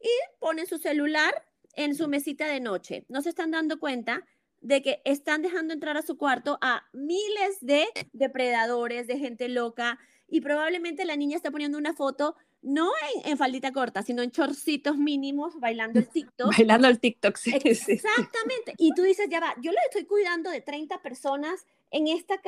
[0.00, 1.46] y ponen su celular
[1.76, 3.06] en su mesita de noche.
[3.08, 4.26] No se están dando cuenta
[4.60, 10.00] de que están dejando entrar a su cuarto a miles de depredadores, de gente loca,
[10.26, 12.90] y probablemente la niña está poniendo una foto no
[13.24, 16.56] en, faldita corta, sino en chorcitos mínimos, bailando el TikTok.
[16.56, 17.52] Bailando el TikTok, sí.
[17.64, 18.74] Exactamente.
[18.78, 22.40] Y tú dices, ya va, yo le estoy cuidando de 30 personas en esta...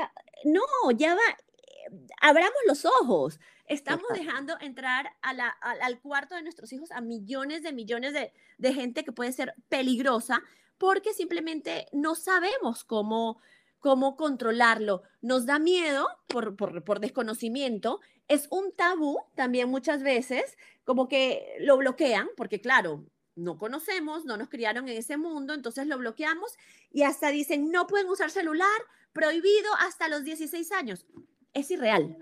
[0.44, 3.40] No, ya va, eh, abramos los ojos.
[3.66, 9.04] Estamos dejando entrar al cuarto de nuestros hijos a millones de millones de, de gente
[9.04, 10.42] que puede ser peligrosa
[10.82, 13.40] porque simplemente no sabemos cómo,
[13.82, 15.02] cómo controlarlo.
[15.20, 18.00] Nos da miedo por, por, desconocimiento.
[18.28, 24.36] Es un tabú también muchas veces, como que lo bloquean, porque claro, no conocemos, no
[24.36, 26.56] nos criaron en ese mundo, entonces lo bloqueamos
[26.92, 28.68] y hasta dicen, no pueden usar celular,
[29.12, 31.04] prohibido hasta los 16 años.
[31.52, 32.16] Es irreal.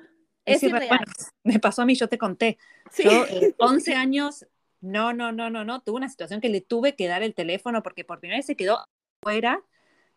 [0.47, 1.05] Es, irreal.
[1.45, 2.57] me pasó a mí, yo te conté.
[2.97, 3.11] Yo,
[3.59, 4.47] 11 años,
[4.81, 5.83] no, no, no, no, no.
[5.83, 8.57] Tuve una situación que le tuve que dar el teléfono porque por primera vez se
[8.57, 8.83] quedó
[9.23, 9.63] fuera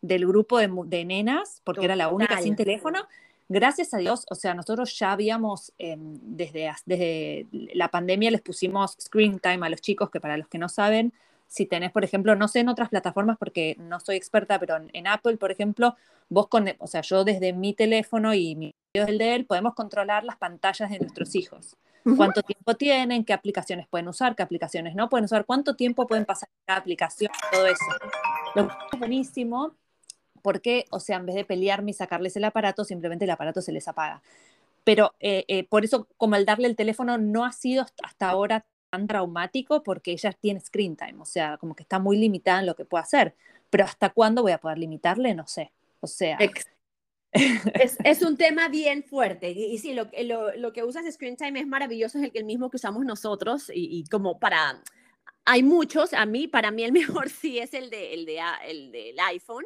[0.06, 3.06] del grupo de, nenas porque era la única sin teléfono.
[3.48, 8.96] Gracias a Dios, o sea, nosotros ya habíamos, em, desde, desde la pandemia les pusimos
[9.00, 11.12] screen time a los chicos, que para los que no saben,
[11.46, 15.06] si tenés, por ejemplo, no sé en otras plataformas porque no soy experta, pero en,
[15.06, 15.94] Apple, por ejemplo,
[16.30, 20.24] vos con, o sea, yo desde mi teléfono y mi el de él, podemos controlar
[20.24, 21.76] las pantallas de nuestros hijos.
[22.16, 26.26] Cuánto tiempo tienen, qué aplicaciones pueden usar, qué aplicaciones no pueden usar, cuánto tiempo pueden
[26.26, 27.84] pasar en cada aplicación, todo eso.
[28.54, 29.74] Lo que es buenísimo
[30.44, 33.72] porque, o sea, en vez de pelearme y sacarles el aparato, simplemente el aparato se
[33.72, 34.20] les apaga.
[34.84, 38.66] Pero eh, eh, por eso, como el darle el teléfono no ha sido hasta ahora
[38.90, 42.66] tan traumático porque ella tiene screen time, o sea, como que está muy limitada en
[42.66, 43.34] lo que puede hacer.
[43.70, 45.72] Pero hasta cuándo voy a poder limitarle, no sé.
[46.00, 46.36] O sea,
[47.32, 49.50] es, es, un tema bien fuerte.
[49.50, 52.68] Y, sí, lo, lo, lo, que usas Screen Time es maravilloso, es el, el mismo
[52.68, 53.72] que usamos nosotros.
[53.74, 54.82] Y, como para.
[55.46, 58.92] Hay muchos, a mí, para mí el mejor sí es el, de, el, de, el
[58.92, 59.64] del iPhone.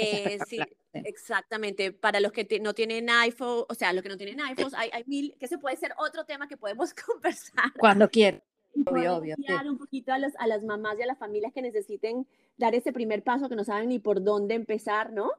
[0.00, 0.58] Eh, sí,
[0.92, 1.92] exactamente.
[1.92, 5.04] Para los que no tienen iPhone, o sea, los que no tienen iPhones, hay, hay
[5.06, 7.72] mil, que ese puede ser otro tema que podemos conversar.
[7.78, 8.42] Cuando quieran.
[8.86, 9.36] Obvio, obvio.
[9.66, 12.92] un poquito a, los, a las mamás y a las familias que necesiten dar ese
[12.92, 15.32] primer paso, que no saben ni por dónde empezar, ¿no?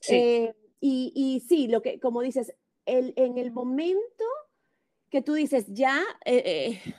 [0.00, 0.16] Sí.
[0.16, 4.24] Eh, y, sí, lo que, como dices, el, en el momento
[5.08, 6.94] que tú dices, ya eh, eh,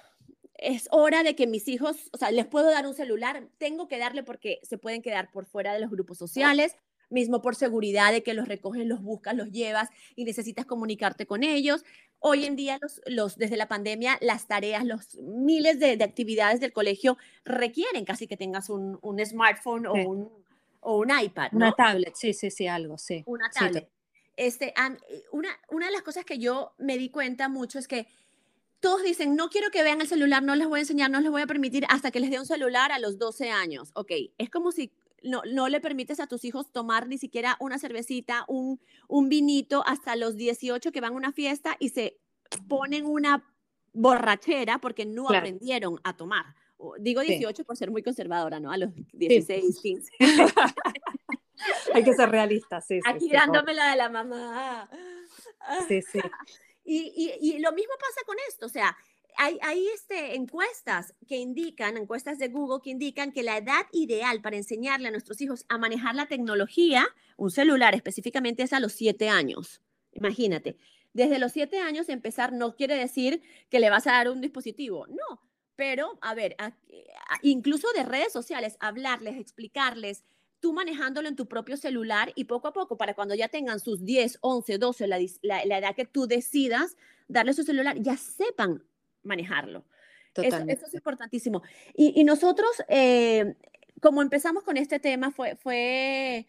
[0.58, 4.00] es hora de que mis hijos, o sea, les puedo dar un celular, tengo que
[4.00, 6.76] darle porque se pueden quedar por fuera de los grupos sociales,
[7.10, 11.44] mismo por seguridad de que los recoges, los buscas, los llevas y necesitas comunicarte con
[11.44, 11.84] ellos.
[12.20, 16.74] Hoy en día, los, los desde la pandemia, las tareas, los miles de, actividades del
[16.74, 20.46] colegio requieren casi que tengas un, un smartphone o un
[20.86, 21.50] o un iPad.
[21.52, 23.24] Una tablet, sí, sí, sí, algo, sí.
[23.26, 23.90] Una tablet.
[24.38, 28.08] este, eh, una, una de las cosas que yo me di cuenta mucho es que
[28.80, 31.32] todos dicen, no quiero que vean el celular, no les voy a enseñar, no les
[31.32, 33.90] voy a permitir hasta que les dé un celular a los 12 años.
[33.96, 34.92] Ok, es como si
[35.26, 39.84] no, no le permites a tus hijos tomar ni siquiera una cervecita, un, un vinito
[39.86, 42.20] hasta los 18 que van a una fiesta y se
[42.68, 43.44] ponen una
[43.94, 46.46] borrachera porque no aprendieron a tomar.
[47.00, 48.72] Digo 18 por ser muy conservadora, ¿no?
[48.72, 50.12] A los 16, 15.
[51.94, 53.00] Hay que ser realista, sí.
[53.06, 54.90] Aquí dándome la de la mamá.
[55.88, 56.20] Sí, sí.
[56.88, 57.12] Y,
[57.42, 58.96] y, y, lo mismo pasa con esto, o sea,
[59.38, 64.42] hay, hay este, encuestas que indican, encuestas de Google que indican que la edad ideal
[64.42, 68.94] para enseñarle a nuestros hijos a manejar la tecnología, un celular específicamente, es a los
[68.94, 69.82] siete años.
[70.14, 70.78] Imagínate,
[71.14, 75.08] desde los siete años empezar no quiere decir que le vas a dar un dispositivo,
[75.08, 75.42] no,
[75.76, 76.56] pero a ver,
[77.42, 80.24] incluso de redes sociales, hablarles, explicarles,
[80.60, 84.04] tú manejándolo en tu propio celular y poco a poco, para cuando ya tengan sus
[84.04, 88.84] 10, 11, 12, la, la, edad que tú decidas, darle su celular, ya sepan
[89.26, 89.86] manejarlo.
[90.36, 91.62] Eso, eso, es importantísimo.
[91.94, 93.56] Y, y nosotros, eh,
[94.02, 96.46] como empezamos con este tema, fue, fue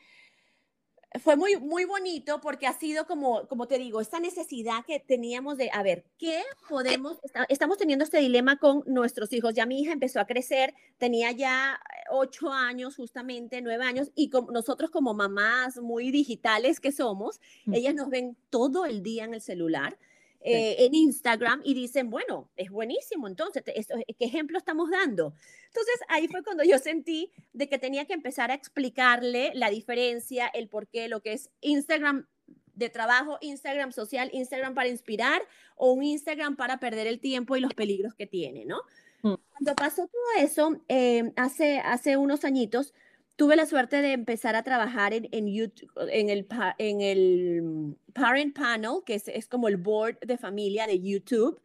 [1.18, 5.56] fue muy, muy bonito porque ha sido como, como te digo, esta necesidad que teníamos
[5.56, 9.54] de, a ver, ¿qué podemos, estamos teniendo este dilema con nuestros hijos.
[9.54, 14.46] Ya mi hija empezó a crecer, tenía ya ocho años justamente, nueve años, y con,
[14.52, 17.40] nosotros como mamás muy digitales que somos,
[17.72, 19.98] ellas nos ven todo el día en el celular.
[20.48, 25.34] Eh, en Instagram y dicen, bueno, es buenísimo, entonces, ¿qué ejemplo estamos dando?
[25.66, 30.46] Entonces ahí fue cuando yo sentí de que tenía que empezar a explicarle la diferencia,
[30.46, 32.28] el por qué, lo que es Instagram
[32.74, 35.42] de trabajo, Instagram social, Instagram para inspirar
[35.74, 38.82] o un Instagram para perder el tiempo y los peligros que tiene, ¿no?
[39.22, 39.34] Mm.
[39.50, 42.94] Cuando pasó todo eso, eh, hace, hace unos añitos,
[43.36, 46.46] tuve la suerte de empezar a trabajar en, en, YouTube, en, el,
[46.78, 51.60] en el Parent Panel, que es, es como el board de familia de YouTube.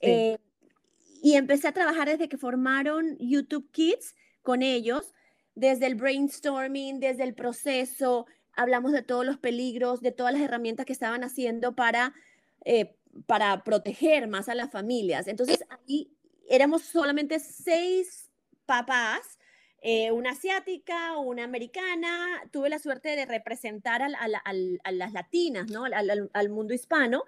[0.00, 0.38] Eh,
[1.22, 5.12] y empecé a trabajar desde que formaron YouTube Kids con ellos,
[5.54, 10.86] desde el brainstorming, desde el proceso, hablamos de todos los peligros, de todas las herramientas
[10.86, 12.14] que estaban haciendo para,
[12.64, 12.96] eh,
[13.26, 15.26] para proteger más a las familias.
[15.26, 16.10] Entonces, ahí
[16.48, 18.30] éramos solamente seis
[18.64, 19.39] papás
[19.82, 25.84] eh, una asiática, una americana, tuve la suerte de representar a las latinas, ¿no?
[25.84, 27.24] Al, mundo hispano,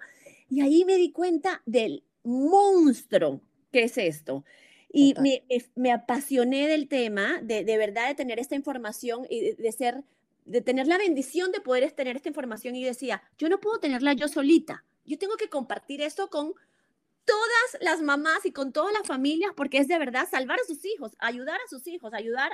[0.49, 4.45] y ahí me di cuenta del monstruo que es esto.
[4.91, 5.15] Y
[5.75, 10.03] me, apasioné del tema, de, verdad de tener esta información y de, ser,
[10.45, 14.13] de tener la bendición de poder tener esta información y decía, yo no puedo tenerla
[14.13, 16.53] yo solita, yo tengo que compartir esto con
[17.25, 20.85] todas las mamás y con todas las familias, porque es de verdad salvar a sus
[20.85, 22.51] hijos, ayudar a sus hijos, ayudar,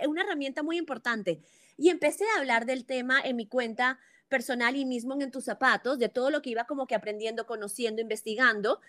[0.00, 1.40] es una herramienta muy importante.
[1.76, 5.98] Y empecé a hablar del tema en mi cuenta personal y mismo en, tus zapatos,
[5.98, 8.80] de todo lo que iba como que aprendiendo, conociendo, investigando.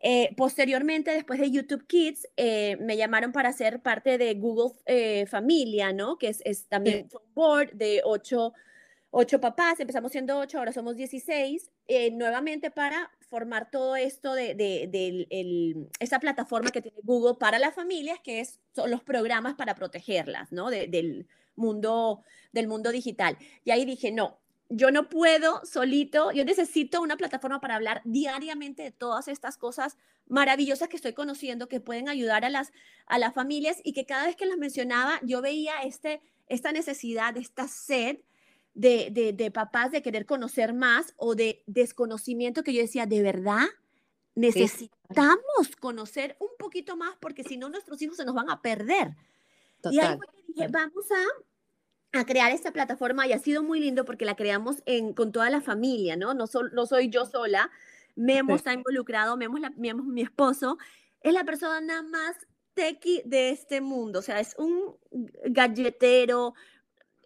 [0.00, 5.26] Eh, posteriormente, después de YouTube Kids, eh, me llamaron para ser parte de Google eh,
[5.26, 6.16] Familia, ¿no?
[6.18, 8.52] Que es, también un board de ocho,
[9.16, 11.70] ocho papás, empezamos siendo ocho, ahora somos 16,
[12.12, 18.18] nuevamente para formar todo esto de, de, esa plataforma que tiene Google para las familias,
[18.20, 20.68] que es, son los programas para protegerlas, ¿no?
[20.68, 22.22] del, mundo,
[22.52, 23.38] del mundo digital.
[23.64, 28.82] Y ahí dije, no, yo no puedo solito, yo necesito una plataforma para hablar diariamente
[28.82, 29.96] de todas estas cosas
[30.26, 32.72] maravillosas que estoy conociendo, que pueden ayudar a las,
[33.06, 37.36] a las familias y que cada vez que las mencionaba, yo veía este, esta necesidad,
[37.36, 38.16] esta sed
[38.74, 43.66] de, de, papás de querer conocer más o de desconocimiento que yo decía, de verdad,
[44.34, 49.16] necesitamos conocer un poquito más porque si no nuestros hijos se nos van a perder.
[49.90, 54.24] Y ahí dije, vamos a, a, crear esta plataforma y ha sido muy lindo porque
[54.24, 56.34] la creamos en, con toda la familia, ¿no?
[56.34, 57.70] No, no soy yo sola,
[58.16, 60.78] Memo está involucrado, Memo, la, Memo, mi esposo,
[61.20, 62.36] es la persona más
[62.74, 64.96] tequi de este mundo, o sea, es un
[65.44, 66.54] galletero,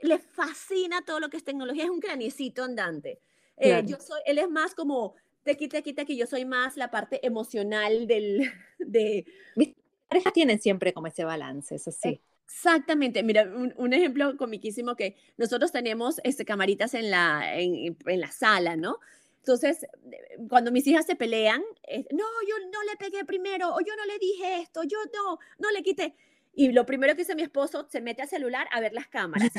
[0.03, 3.21] le fascina todo lo que es tecnología, es un craniecito andante.
[3.57, 6.91] Eh, yo soy, él es más como te quita, quita, que yo soy más la
[6.91, 9.27] parte emocional del, de...
[9.57, 9.75] Mis
[10.09, 12.21] parejas tienen siempre como ese balance, eso sí.
[12.47, 18.31] Exactamente, mira, un, ejemplo comiquísimo que nosotros tenemos este, camaritas en la, en, en la
[18.31, 19.01] sala, ¿no?
[19.41, 19.87] Entonces,
[20.49, 21.63] cuando mis hijas se pelean,
[22.13, 25.71] no, yo no le pegué primero, o yo no le dije esto, yo no, no
[25.71, 26.15] le quité.
[26.55, 29.51] Y lo primero que dice mi esposo, se mete al celular a ver las cámaras.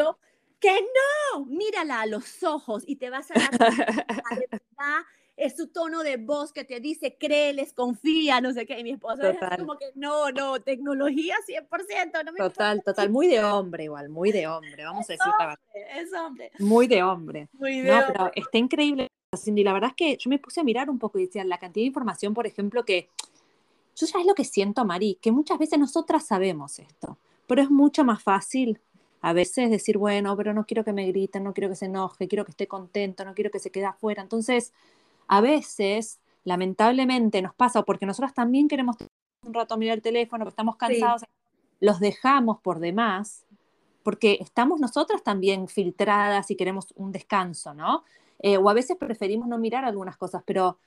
[0.00, 0.18] Yo,
[0.58, 4.56] que no, mírala a los ojos y te vas a dar cuenta,
[5.40, 8.78] es su tono de voz que te dice, créeles, confía, no sé qué.
[8.78, 12.24] Y mi esposo es como que no, no, tecnología 100%.
[12.24, 15.58] No me total, total, muy de hombre igual, muy de hombre, vamos a decir verdad.
[15.96, 16.52] Es hombre.
[16.58, 17.48] Muy de hombre.
[17.54, 19.64] Muy de no, pero está increíble, Cindy.
[19.64, 21.84] La verdad es que yo me puse a mirar un poco y decía, la cantidad
[21.84, 23.08] de información, por ejemplo, que
[23.96, 27.70] yo ya es lo que siento, Mari, que muchas veces nosotras sabemos esto, pero es
[27.70, 28.78] mucho más fácil
[29.20, 32.28] a veces decir, bueno, pero no quiero que me griten, no quiero que se enoje,
[32.28, 34.22] quiero que esté contento, no quiero que se quede afuera.
[34.22, 34.72] Entonces,
[35.28, 38.96] a veces, lamentablemente, nos pasa, porque nosotras también queremos
[39.42, 41.24] un rato mirar el teléfono, porque estamos cansados,
[41.80, 43.44] los dejamos por demás
[44.02, 48.04] porque estamos nosotras también filtradas y queremos un descanso, ¿no?
[48.38, 50.78] Eh, o a veces preferimos no mirar algunas cosas, pero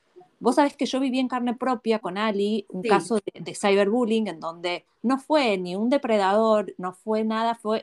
[0.43, 4.27] vos sabés que yo viví en carne propia con Ali un caso de, de, cyberbullying
[4.27, 7.81] en donde no fue ni un depredador, no fue nada, fue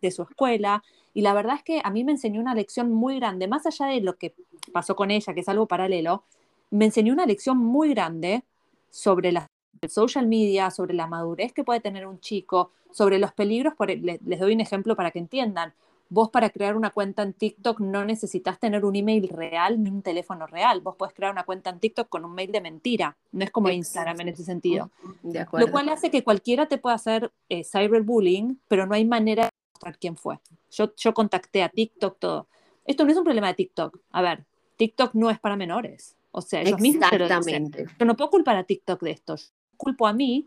[0.00, 0.82] de su escuela.
[1.14, 3.86] Y la verdad es que a mí me enseñó una lección muy grande, más allá
[3.86, 4.34] de lo que
[4.72, 6.24] pasó con ella, que es algo paralelo,
[6.70, 8.44] me enseñó una lección muy grande
[8.90, 9.46] sobre la
[9.88, 13.74] social media, sobre la madurez que puede tener un chico, sobre los peligros.
[13.74, 15.74] Por, les, les doy un ejemplo para que entiendan.
[16.14, 20.02] Vos para crear una cuenta en TikTok no necesitas tener un email real ni un
[20.02, 20.82] teléfono real.
[20.82, 23.16] Vos podés crear una cuenta en TikTok con un mail de mentira.
[23.30, 24.90] No es como Instagram en ese sentido.
[25.22, 29.50] Lo cual hace que cualquiera te pueda hacer eh, cyberbullying, pero no hay manera de
[29.72, 30.38] mostrar quién fue.
[30.70, 32.46] Yo, yo contacté a TikTok todo.
[32.84, 33.98] Esto no es un problema de TikTok.
[34.10, 34.44] A ver,
[34.76, 36.14] TikTok no es para menores.
[36.30, 37.86] O sea, ellos mismos Exactamente.
[37.98, 39.36] Yo no puedo culpar a TikTok de esto.
[39.36, 39.46] Yo
[39.78, 40.46] culpo a mí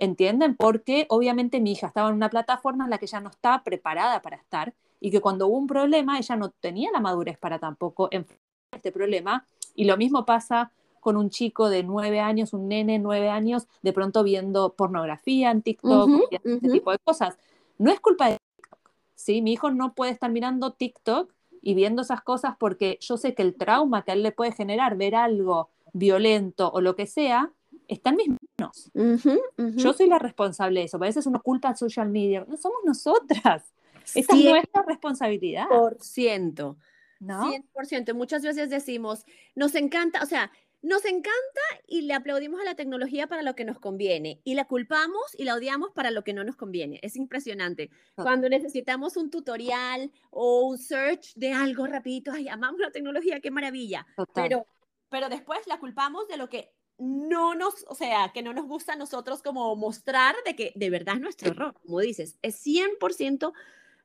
[0.00, 0.56] ¿entienden?
[0.56, 4.22] Porque obviamente mi hija estaba en una plataforma en la que ella no estaba preparada
[4.22, 8.08] para estar y que cuando hubo un problema ella no tenía la madurez para tampoco
[8.10, 9.46] enfrentar este problema.
[9.74, 13.92] Y lo mismo pasa con un chico de nueve años, un nene nueve años, de
[13.92, 16.72] pronto viendo pornografía en TikTok, Ujú, este ujú.
[16.72, 17.38] tipo de cosas.
[17.78, 19.40] No es culpa de TikTok, ¿sí?
[19.42, 21.32] Mi hijo no puede estar mirando TikTok
[21.62, 24.52] y viendo esas cosas porque yo sé que el trauma que a él le puede
[24.52, 27.50] generar ver algo violento o lo que sea,
[27.88, 28.90] está en mis manos.
[28.94, 29.78] Ujú, ujú.
[29.78, 30.96] Yo soy la responsable de eso.
[30.98, 32.44] A veces uno culpa a social media.
[32.46, 33.72] No somos nosotras.
[34.14, 35.68] Esta es nuestra responsabilidad.
[35.68, 36.76] por ciento.
[37.20, 37.52] ¿no?
[37.52, 38.14] 100%.
[38.14, 40.50] Muchas veces decimos, nos encanta, o sea,
[40.82, 44.64] nos encanta y le aplaudimos a la tecnología para lo que nos conviene y la
[44.64, 46.98] culpamos y la odiamos para lo que no nos conviene.
[47.02, 47.90] Es impresionante.
[48.14, 53.50] Cuando necesitamos un tutorial o un search de algo rapidito, ay, amamos la tecnología, qué
[53.50, 54.06] maravilla.
[54.16, 54.48] Total.
[54.48, 54.66] Pero,
[55.10, 58.94] pero después la culpamos de lo que no nos, o sea, que no nos gusta
[58.94, 63.52] a nosotros como mostrar de que de verdad es nuestro error, como dices, es 100%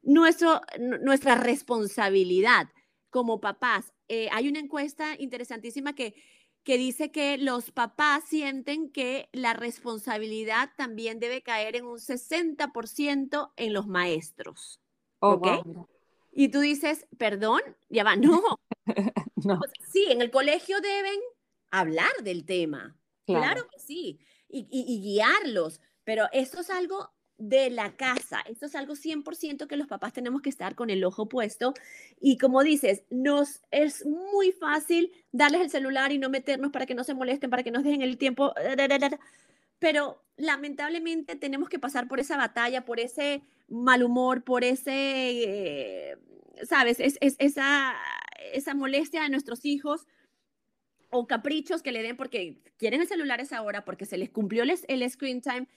[0.06, 0.62] nuestro,
[1.02, 2.70] nuestra responsabilidad
[3.10, 3.94] como papás.
[4.08, 6.16] Eh, hay una encuesta interesantísima que,
[6.64, 13.52] que dice que los papás sienten que la responsabilidad también debe caer en un 60%
[13.58, 14.80] en los maestros.
[15.20, 15.48] Oh, ¿ok?
[15.66, 15.88] wow.
[16.32, 18.42] Y tú dices, perdón, ya va, no,
[19.36, 21.20] No, pues, sí, en el colegio deben
[21.72, 22.96] hablar del tema.
[23.26, 23.68] Claro, claro.
[23.72, 24.20] que sí.
[24.48, 25.82] Y, y- y guiarlos.
[26.04, 28.42] Pero esto es algo de la casa.
[28.50, 31.74] Esto es algo 100% que los papás tenemos que estar con el ojo puesto.
[32.20, 36.96] Y como dices, nos es muy fácil darles el celular y no meternos para que
[36.96, 38.54] no se molesten, para que nos dejen el tiempo.
[39.80, 44.92] Pero lamentablemente tenemos que pasar por esa batalla, por ese mal humor, por ese,
[46.12, 46.18] eh,
[46.64, 47.00] ¿sabes?
[47.00, 47.96] Es, es- esa,
[48.54, 50.06] esa molestia de nuestros hijos
[51.10, 54.30] o caprichos que le den porque quieren el celular a esa hora, porque se les
[54.30, 55.68] cumplió el, el screen time.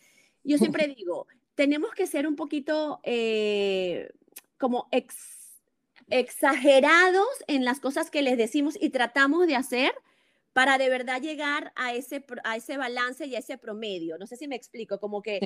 [0.45, 1.27] Yo siempre digo,
[1.59, 4.11] tenemos que ser un poquito eh,
[4.59, 5.61] como ex-
[6.09, 9.93] exagerados en las cosas que les decimos y tratamos de hacer
[10.53, 14.19] para de verdad llegar a ese, a ese balance y a ese promedio.
[14.19, 15.41] No sé si me explico, como que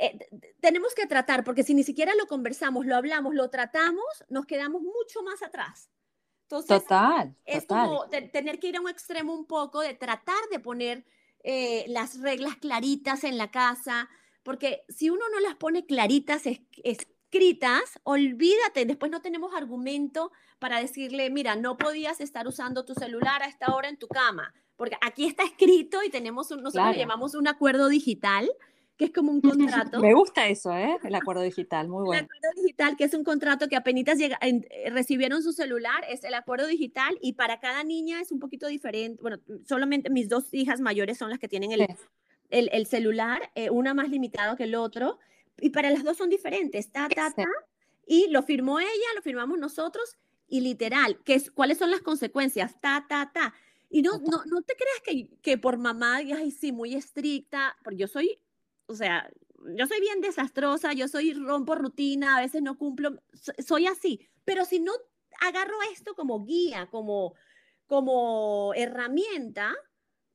[0.00, 0.18] eh,
[0.60, 4.82] tenemos que tratar, porque si ni siquiera lo conversamos, lo hablamos, lo tratamos, nos quedamos
[4.82, 5.90] mucho más atrás.
[6.42, 7.86] Entonces, Total, es total.
[7.86, 11.04] como te- tener que ir a un extremo un poco de tratar de poner
[11.44, 14.08] eh, las reglas claritas en la casa,
[14.50, 20.80] porque si uno no las pone claritas, es- escritas, olvídate, después no tenemos argumento para
[20.80, 24.96] decirle, mira, no podías estar usando tu celular a esta hora en tu cama, porque
[25.02, 26.92] aquí está escrito y tenemos un, nosotros Claro.
[26.94, 28.50] le llamamos un acuerdo digital,
[28.96, 30.00] que es como un contrato.
[30.00, 30.96] Me gusta eso, ¿eh?
[31.04, 32.22] El acuerdo digital, muy El bueno.
[32.24, 36.34] acuerdo digital, que es un contrato que apenas llega, en- recibieron su celular, es el
[36.34, 39.22] acuerdo digital y para cada niña es un poquito diferente.
[39.22, 41.94] Bueno, solamente mis dos hijas mayores son las que tienen el, Sí.
[42.50, 45.18] El, el celular, eh, una más limitado que el otro,
[45.60, 47.46] y para las dos son diferentes, ta, ta, ta,
[48.06, 50.16] y lo firmó ella, lo firmamos nosotros,
[50.48, 52.80] y literal, que es, ¿cuáles son las consecuencias?
[52.80, 53.54] Ta, ta, ta.
[53.88, 57.98] Y no, no, no te creas que, que por mamá, ay, sí, muy estricta, porque
[57.98, 58.40] yo soy,
[58.86, 59.30] o sea,
[59.76, 64.28] yo soy bien desastrosa, yo soy rompo rutina, a veces no cumplo, so- soy así,
[64.44, 64.92] pero si no
[65.40, 67.34] agarro esto como guía, como,
[67.86, 69.74] como herramienta,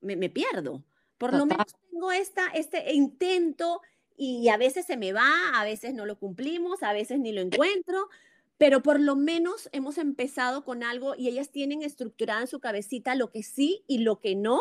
[0.01, 0.83] me, me pierdo.
[1.17, 3.81] Por lo menos tengo esta, este intento
[4.17, 7.41] y a veces se me va, a veces no lo cumplimos, a veces ni lo
[7.41, 8.09] encuentro,
[8.57, 13.15] pero por lo menos hemos empezado con algo y ellas tienen estructurada en su cabecita
[13.15, 14.59] lo que sí y lo que no,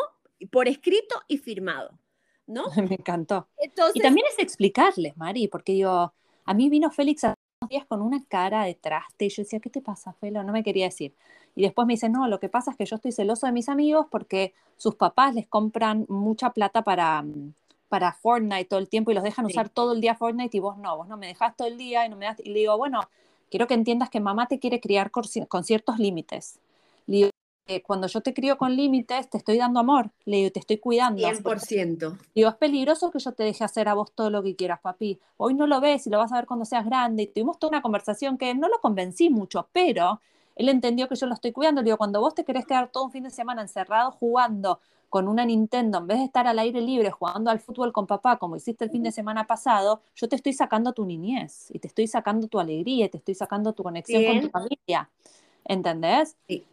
[0.51, 1.97] por escrito y firmado,
[2.47, 2.65] ¿no?
[2.89, 3.47] Me encantó.
[3.57, 8.01] Entonces, Y también es explicarles, Mari, porque yo, a mí vino Félix unos días con
[8.01, 10.43] una cara de traste y yo decía, ¿qué te pasa, Felo?
[10.43, 11.15] No me quería decir.
[11.55, 13.69] Y después me dice, no, lo que pasa es que yo estoy celoso de mis
[13.69, 17.53] amigos porque sus papás les compran mucha plata para, mm,
[17.87, 19.53] para Fortnite todo el tiempo y los dejan Sí.
[19.53, 22.05] usar todo el día Fortnite y vos no, vos no me dejás todo el día
[22.05, 23.01] y no me das, y le digo, bueno,
[23.49, 26.59] quiero que entiendas que mamá te quiere criar con, con ciertos límites.
[27.07, 27.29] Le digo,
[27.67, 30.77] eh, cuando yo te crío con límites, te estoy dando amor, le digo, te estoy
[30.77, 31.27] cuidando.
[31.27, 32.17] 100%.
[32.35, 35.19] Digo, es peligroso que yo te deje hacer a vos todo lo que quieras, papi.
[35.37, 37.23] Hoy no lo ves y lo vas a ver cuando seas grande.
[37.23, 40.19] Y tuvimos toda una conversación que no lo convencí mucho, pero
[40.55, 41.81] él entendió que yo lo estoy cuidando.
[41.81, 44.79] Le digo, cuando vos te querés quedar todo un fin de semana encerrado jugando
[45.09, 48.37] con una Nintendo, en vez de estar al aire libre jugando al fútbol con papá,
[48.37, 51.87] como hiciste el fin de semana pasado, yo te estoy sacando tu niñez y te
[51.87, 55.09] estoy sacando tu alegría y te estoy sacando tu conexión con tu familia.
[55.63, 56.35] ¿Entendés?
[56.47, 56.65] Sí,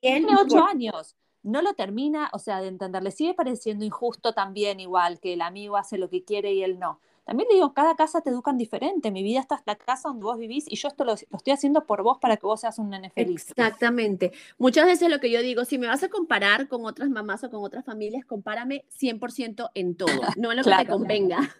[0.00, 0.38] Tiene 100%.
[0.40, 1.14] ocho años.
[1.42, 5.40] No lo termina, o sea, de entender, le sigue pareciendo injusto también, igual que el
[5.40, 7.00] amigo hace lo que quiere y él no.
[7.28, 9.10] También le digo, cada casa te educan diferente.
[9.10, 11.52] Mi vida está hasta la casa donde vos vivís y yo esto lo, lo estoy
[11.52, 13.50] haciendo por vos para que vos seas un nene feliz.
[13.50, 14.32] Exactamente.
[14.56, 17.50] Muchas veces lo que yo digo, si me vas a comparar con otras mamás o
[17.50, 20.08] con otras familias, compárame 100% en todo,
[20.38, 21.38] no en lo que te convenga.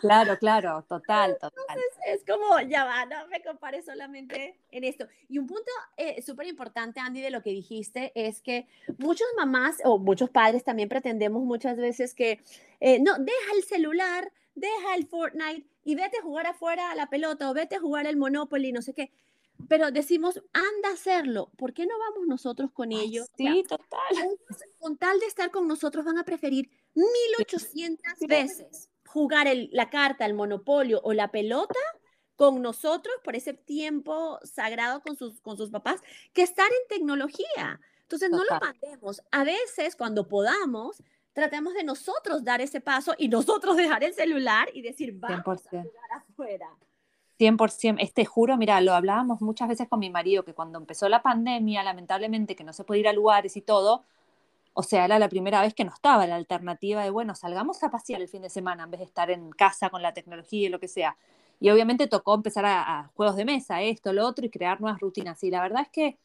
[0.00, 1.78] Claro, claro, total, total.
[2.06, 5.08] Es como, ya va, no me compares solamente en esto.
[5.28, 9.78] Y un punto eh, súper importante, Andy, de lo que dijiste, es que muchas mamás
[9.84, 12.40] o muchos padres también pretendemos muchas veces que,
[12.78, 17.08] eh, no, deja el celular, deja el Fortnite y vete a jugar afuera a la
[17.08, 19.10] pelota o vete a jugar el Monopoly, no sé qué.
[19.68, 21.50] Pero decimos, anda a hacerlo.
[21.56, 23.28] ¿Por qué no vamos nosotros con Ay, ellos?
[23.32, 24.38] O sea, sí, total.
[24.78, 28.26] con tal de estar con nosotros, van a preferir 1800 Sí.
[28.26, 31.78] veces jugar el- la carta, el monopolio o la pelota
[32.36, 36.00] con nosotros por ese tiempo sagrado con sus, con sus papás
[36.32, 37.80] que estar en tecnología.
[38.02, 39.20] Entonces, no lo mandemos.
[39.32, 41.02] A veces, cuando podamos,
[41.32, 45.78] tratemos de nosotros dar ese paso y nosotros dejar el celular y decir, vamos 100%.
[45.78, 46.68] a jugar afuera.
[47.38, 51.22] 100%, este juro, mira, lo hablábamos muchas veces con mi marido, que cuando empezó la
[51.22, 54.04] pandemia, lamentablemente, que no se podía ir a lugares y todo,
[54.72, 57.90] o sea, era la primera vez que no estaba la alternativa de, bueno, salgamos a
[57.90, 60.70] pasear el fin de semana en vez de estar en casa con la tecnología y
[60.70, 61.16] lo que sea.
[61.60, 65.00] Y obviamente tocó empezar a, a juegos de mesa, esto, lo otro, y crear nuevas
[65.00, 65.42] rutinas.
[65.42, 66.18] Y la verdad es que,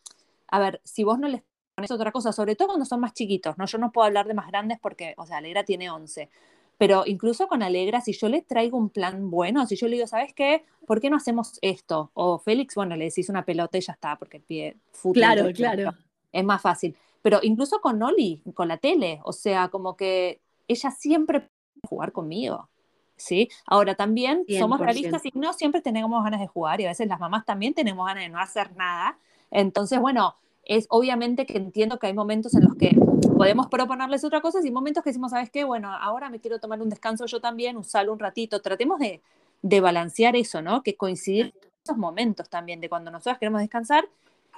[0.48, 1.42] a ver, si vos no les
[1.76, 3.66] pones otra cosa, sobre todo cuando son más chiquitos, ¿no?
[3.66, 6.30] Yo no puedo hablar de más grandes porque, o sea, Alegra tiene 11,
[6.78, 10.08] pero incluso con Alegra, si yo le traigo un plan bueno, si yo le digo,
[10.08, 10.66] ¿sabes qué?
[10.86, 12.12] ¿Por qué no hacemos esto?
[12.14, 15.14] O Félix, bueno, le decís una pelota y ya está, porque el pie fútbol.
[15.14, 15.94] Claro, claro.
[16.32, 16.96] Es más fácil.
[17.22, 21.52] Pero incluso con Oli, con la tele, o sea, como que ella siempre puede
[21.88, 22.70] jugar conmigo.
[23.16, 23.48] ¿Sí?
[23.68, 24.84] Ahora también somos 100%.
[24.84, 28.06] realistas y no siempre tenemos ganas de jugar y a veces las mamás también tenemos
[28.06, 29.18] ganas de no hacer nada.
[29.52, 30.36] Entonces, bueno,
[30.66, 32.96] es obviamente que entiendo que hay momentos en los que
[33.38, 35.64] podemos proponerles otra cosa y momentos que decimos, ¿sabes qué?
[35.64, 38.62] Bueno, ahora me quiero tomar un descanso yo también, usarlo un ratito.
[38.62, 39.22] Tratemos de,
[39.62, 40.84] de balancear eso, ¿no?
[40.84, 41.54] Que coincidir
[41.84, 44.08] esos momentos también de cuando nosotros queremos descansar.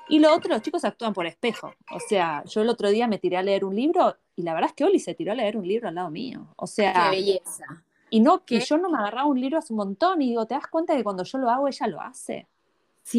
[0.07, 1.73] Y lo otro, los chicos actúan por espejo.
[1.91, 4.69] O sea, yo el otro día me tiré a leer un libro y la verdad
[4.69, 6.47] es que Oli se tiró a leer un libro al lado mío.
[6.57, 7.65] O sea, Qué belleza.
[8.11, 10.53] y no que yo no me agarraba un libro hace un montón y digo, ¿te
[10.53, 12.47] das cuenta que cuando yo lo hago, ella lo hace?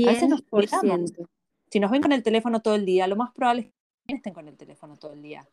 [0.05, 1.27] A veces nos 100%.
[1.71, 3.69] Si nos ven con el teléfono todo el día, lo más probable es
[4.09, 5.47] que estén con el teléfono todo el día.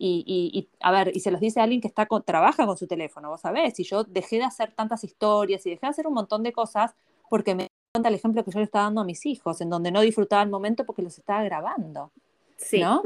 [0.00, 2.76] Y, y- y, a ver, y se los dice alguien que está con- trabaja con
[2.76, 6.06] su teléfono, vos sabés, y yo dejé de hacer tantas historias y dejé de hacer
[6.06, 6.94] un montón de cosas
[7.28, 9.90] porque me cuenta el ejemplo que yo le estaba dando a mis hijos, en donde
[9.90, 12.12] no disfrutaba el momento porque los estaba grabando,
[12.56, 12.78] Sí.
[12.80, 13.02] ¿no?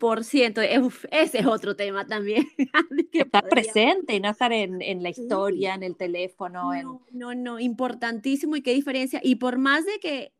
[0.00, 0.60] 100%.
[0.62, 2.46] Eh, uf, ese es otro tema también.
[3.12, 5.22] Estar podríamos- presente y no estar en, en la Sí.
[5.22, 6.82] historia, en el teléfono, en...
[6.84, 9.20] No, no, no, importantísimo y qué diferencia.
[9.22, 10.32] Y por más de que,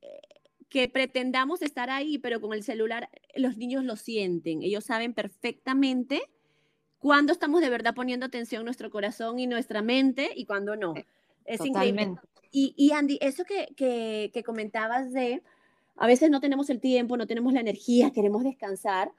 [0.72, 4.62] que pretendamos estar ahí, pero con el celular, los niños lo sienten.
[4.62, 6.22] Ellos saben perfectamente
[6.98, 10.94] cuándo estamos de verdad poniendo atención en nuestro corazón y nuestra mente y cuándo no.
[11.44, 12.06] Es increíble.
[12.06, 12.20] Totalmente.
[12.50, 15.42] Y, y Andy, eso que, que, que comentabas de
[15.96, 19.12] a veces no tenemos el tiempo, no tenemos la energía, queremos descansar.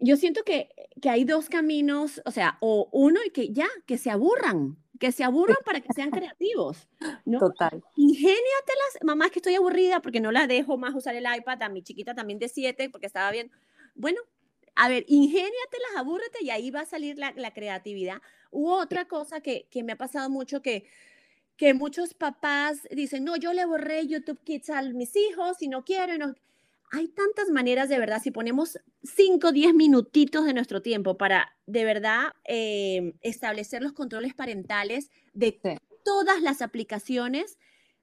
[0.00, 0.68] Yo siento que,
[1.00, 5.12] que hay dos caminos, o sea, o uno y que ya, que se aburran, que
[5.12, 6.88] se aburran para que sean creativos,
[7.24, 7.38] ¿no?
[7.38, 7.82] Total.
[7.96, 11.68] Ingéniatelas, mamá, es que estoy aburrida porque no la dejo más usar el iPad, a
[11.68, 13.50] mi chiquita también de 7 porque estaba bien.
[13.94, 14.20] Bueno,
[14.74, 18.20] a ver, ingéniatelas, abúrrete y ahí va a salir la, la creatividad.
[18.50, 20.84] U otra cosa que, que me ha pasado mucho que,
[21.56, 25.84] que muchos papás dicen, no, yo le borré YouTube Kids a mis hijos y no
[25.84, 26.14] quiero.
[26.14, 26.34] y no".
[26.90, 31.54] Hay tantas maneras de verdad, si ponemos 5 o 10 minutitos de nuestro tiempo para
[31.66, 35.76] de verdad eh, establecer los controles parentales de Sí.
[36.04, 37.58] todas las aplicaciones,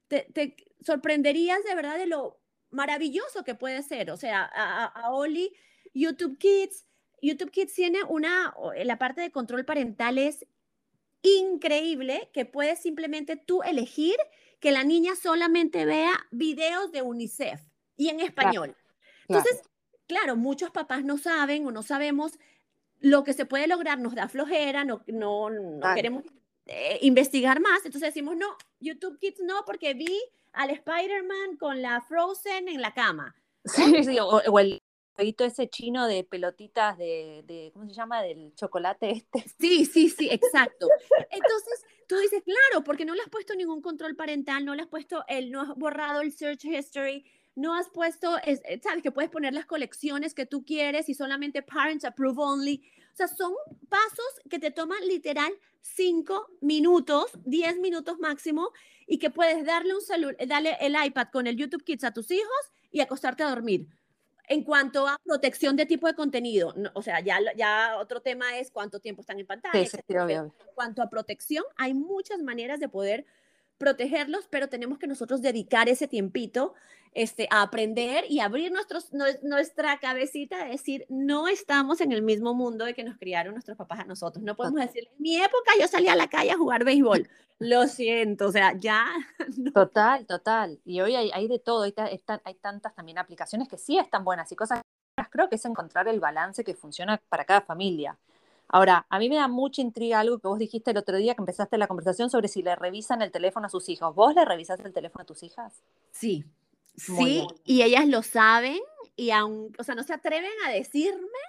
[0.07, 4.11] te, te sorprenderías de verdad de lo maravilloso que puede ser.
[4.11, 5.51] O sea, a, a- Oli,
[5.93, 6.85] YouTube Kids,
[7.21, 10.45] YouTube Kids tiene una, o- la parte de control parental es
[11.23, 14.15] increíble que puedes simplemente tú elegir
[14.59, 17.61] que la niña solamente vea videos de UNICEF
[17.97, 18.75] y en español.
[19.27, 19.43] Claro.
[19.43, 19.69] Entonces,
[20.07, 22.33] claro, muchos papás no saben o no sabemos
[22.99, 26.23] lo que se puede lograr nos da flojera, no, no, no queremos
[26.65, 30.19] eh, investigar más, entonces decimos, no, YouTube Kids no, porque vi
[30.53, 33.35] al Spider-Man con la Frozen en la cama.
[33.65, 34.81] Sí, sí o, el
[35.13, 38.21] jueguito ese chino de pelotitas de, de, ¿cómo se llama?
[38.21, 39.45] Del chocolate este.
[39.59, 40.87] Sí, sí, sí, exacto.
[41.29, 44.87] Entonces, tú dices, claro, porque no le has puesto ningún control parental, no le has
[44.87, 47.25] puesto, el, no has borrado el search history,
[47.55, 51.61] no has puesto, eh, sabes que puedes poner las colecciones que tú quieres y solamente
[51.61, 52.83] parents approve only.
[53.13, 53.53] O sea, son
[53.87, 58.71] pasos que te toman literal cinco minutos, diez minutos máximo
[59.07, 62.29] y que puedes darle un celular, darle el iPad con el YouTube Kids a tus
[62.31, 63.87] hijos y acostarte a dormir.
[64.47, 68.69] En cuanto a protección de tipo de contenido, o sea, ya, ya otro tema es
[68.69, 69.85] cuánto tiempo están en pantalla.
[69.85, 73.25] Sí, sí, En cuanto a protección, hay muchas maneras de poder
[73.77, 76.73] protegerlos, pero tenemos que nosotros dedicar ese tiempito
[77.13, 79.11] este, a aprender y abrir nuestros,
[79.41, 83.77] nuestra cabecita a decir, no estamos en el mismo mundo de que nos criaron nuestros
[83.77, 84.43] papás a nosotros.
[84.43, 87.27] No podemos decir, en mi época yo salía a la calle a jugar béisbol.
[87.59, 89.05] Lo siento, o sea, ya.
[89.73, 90.81] Total, total.
[90.83, 94.51] Y hoy hay, hay de todo, hay, hay tantas también aplicaciones que sí están buenas
[94.51, 94.81] y cosas
[95.29, 98.17] creo que es encontrar el balance que funciona para cada familia.
[98.75, 101.41] Ahora, a mí me da mucha intriga algo que vos dijiste el otro día que
[101.41, 104.13] empezaste la conversación sobre si le revisan el teléfono a sus hijos.
[104.13, 105.81] ¿Vos le revisas el teléfono a tus hijas?
[106.11, 106.43] Sí,
[106.97, 108.79] sí, y ellas lo saben
[109.15, 111.39] y aún, o sea, no se atreven a decirme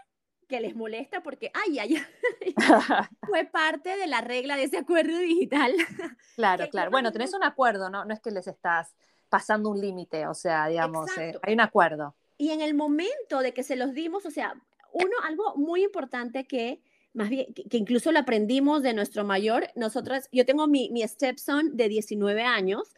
[0.46, 1.96] que les molesta porque, ay, ay,
[3.26, 5.74] fue parte de la regla de ese acuerdo digital.
[6.36, 6.92] Claro, claro.
[6.92, 8.04] Bueno, tenés un acuerdo, ¿no?
[8.04, 8.94] No es que les estás
[9.28, 12.14] pasando un límite, o sea, digamos, eh, hay un acuerdo.
[12.38, 14.54] Y en el momento de que se los dimos, o sea,
[14.92, 16.80] uno, algo muy importante que
[17.16, 19.68] más bien, que, incluso lo aprendimos de nuestro mayor.
[19.74, 22.94] Nosotros, yo tengo mi, mi stepson de 19 años,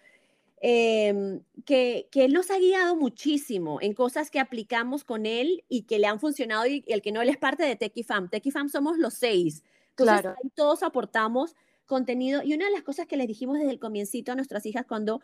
[0.60, 5.82] em, que, que, él nos ha guiado muchísimo en cosas que aplicamos con él y
[5.82, 8.28] que le han funcionado y, el que no, él es parte de TechiFam.
[8.28, 9.62] TechiFam somos los seis.
[9.90, 10.36] Entonces, claro.
[10.42, 11.54] ahí todos aportamos
[11.86, 12.42] contenido.
[12.42, 15.20] Y una de las cosas que les dijimos desde el comiencito a nuestras hijas cuando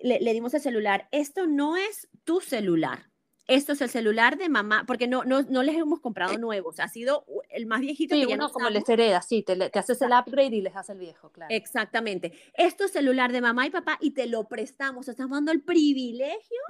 [0.00, 3.08] le, le dimos el celular, esto no es tu celular
[3.48, 6.88] esto es el celular de mamá, porque no, no, no les hemos comprado nuevos, ha
[6.88, 10.12] sido el más viejito sí, que uno como les hereda, sí, te, te haces el
[10.12, 11.52] upgrade y les haces el viejo, claro.
[11.52, 12.32] Exactamente.
[12.54, 16.60] Esto es celular de mamá y papá y te lo prestamos, estamos dando el privilegio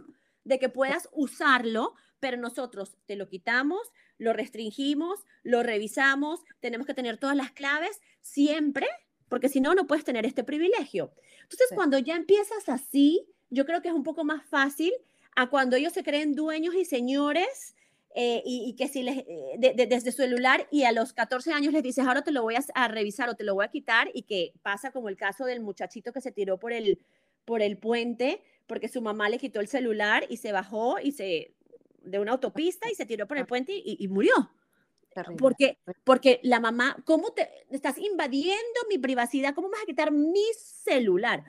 [0.45, 3.81] de que puedas usarlo, pero nosotros te lo quitamos,
[4.17, 8.87] lo restringimos, lo revisamos, tenemos que tener todas las claves siempre,
[9.29, 11.13] porque si no, no puedes tener este privilegio.
[11.43, 14.93] Entonces, cuando ya empiezas así, yo creo que es un poco más fácil
[15.39, 17.77] a cuando ellos se creen dueños y señores
[18.13, 21.85] eh, y, que si les, eh, desde su celular y a los 14 años les
[21.85, 24.53] dices, ahora te lo voy a, revisar o te lo voy a quitar y que
[24.63, 26.99] pasa como el caso del muchachito que se tiró por el,
[27.45, 31.55] por el puente porque su mamá le quitó el celular y se bajó y se
[32.03, 34.51] de una autopista y se tiró por el puente y, murió.
[35.39, 39.55] Porque, porque la mamá, ¿cómo te estás invadiendo mi privacidad?
[39.55, 41.45] ¿Cómo vas a quitar mi celular?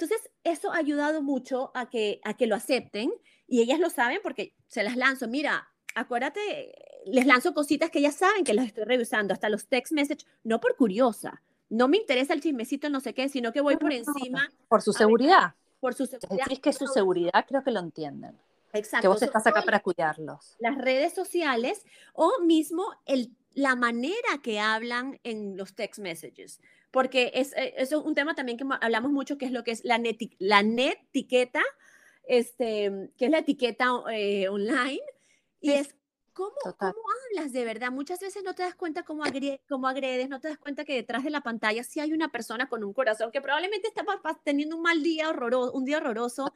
[0.00, 3.12] Entonces, eso ha ayudado mucho a que, a que lo acepten
[3.46, 5.28] y ellas lo saben porque se las lanzo.
[5.28, 6.72] Mira, acuérdate,
[7.04, 10.58] les lanzo cositas que ellas saben que las estoy revisando, hasta los text message, no
[10.58, 11.42] por curiosa.
[11.68, 14.50] No me interesa el chismecito, no sé qué, sino que voy por encima.
[14.68, 15.54] Por su seguridad.
[15.80, 16.46] Por su seguridad.
[16.50, 18.38] Es que su seguridad creo que lo entienden.
[18.72, 19.02] Exacto.
[19.02, 20.56] Que vos estás acá para cuidarlos.
[20.60, 21.84] Las redes sociales
[22.14, 26.58] o mismo el, la manera que hablan en los text messages
[26.90, 29.84] porque es, eh, es, un tema también que hablamos mucho, que es lo que es
[29.84, 31.62] la, net, la etiqueta,
[32.26, 35.00] este, que es la etiqueta eh, online,
[35.60, 35.94] y es
[36.32, 37.90] ¿cómo, cómo hablas de verdad.
[37.90, 39.22] Muchas veces no te das cuenta cómo,
[39.68, 42.68] cómo agredes, no te das cuenta que detrás de la pantalla sí hay una persona
[42.68, 44.04] con un corazón que probablemente está
[44.42, 46.52] teniendo un mal día horroroso, un día horroroso.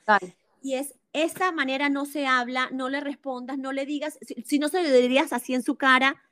[0.63, 4.59] Y es, esa manera no se habla, no le respondas, no le digas, si, si
[4.59, 6.23] no se lo dirías así en su cara,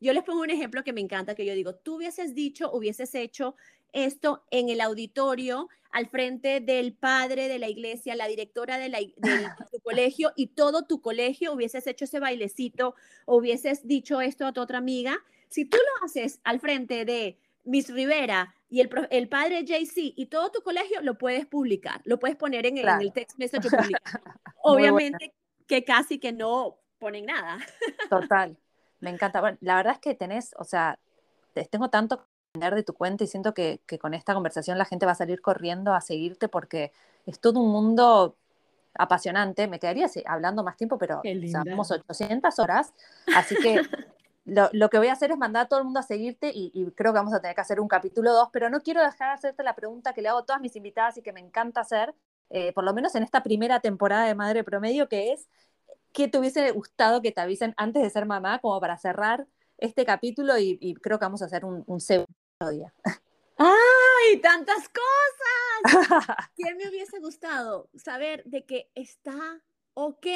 [0.00, 3.14] yo les pongo un ejemplo que me encanta, que yo digo, tú hubieses dicho, hubieses
[3.14, 3.56] hecho
[3.92, 8.98] esto en el auditorio, al frente del padre de la iglesia, la directora de, la,
[9.72, 12.94] tu colegio y todo tu colegio, hubieses hecho ese bailecito,
[13.26, 15.18] hubieses dicho esto a tu otra amiga.
[15.48, 20.26] Si tú lo haces al frente de Miss Rivera y el, el padre JC y
[20.26, 23.68] todo tu colegio, lo puedes publicar, lo puedes poner en, el text message
[24.62, 25.34] Obviamente
[25.66, 27.58] que casi que no ponen nada.
[28.10, 28.56] Total.
[29.00, 29.40] Me encanta.
[29.40, 30.98] Bueno, la verdad es que tenés, o sea,
[31.70, 35.06] tengo tanto que aprender de tu cuenta y siento que, con esta conversación la gente
[35.06, 36.92] va a salir corriendo a seguirte porque
[37.26, 38.36] es todo un mundo
[38.94, 39.68] apasionante.
[39.68, 42.92] Me quedaría hablando más tiempo, pero sabemos 800 horas.
[43.34, 43.82] Así que
[44.44, 47.12] lo, que voy a hacer es mandar a todo el mundo a seguirte y, creo
[47.12, 49.62] que vamos a tener que hacer un capítulo 2, pero no quiero dejar de hacerte
[49.62, 52.14] la pregunta que le hago a todas mis invitadas y que me encanta hacer,
[52.50, 55.48] eh, por lo menos en esta primera temporada de Madre Promedio, que es
[56.18, 59.46] ¿qué te hubiese gustado que te avisen antes de ser mamá, como para cerrar
[59.76, 62.26] este capítulo y, creo que vamos a hacer un, un segundo
[62.72, 62.92] día.
[63.56, 65.84] ¡Ay, tantas cosas!
[66.56, 69.62] ¿Quién me hubiese gustado saber de que está
[69.94, 70.26] ok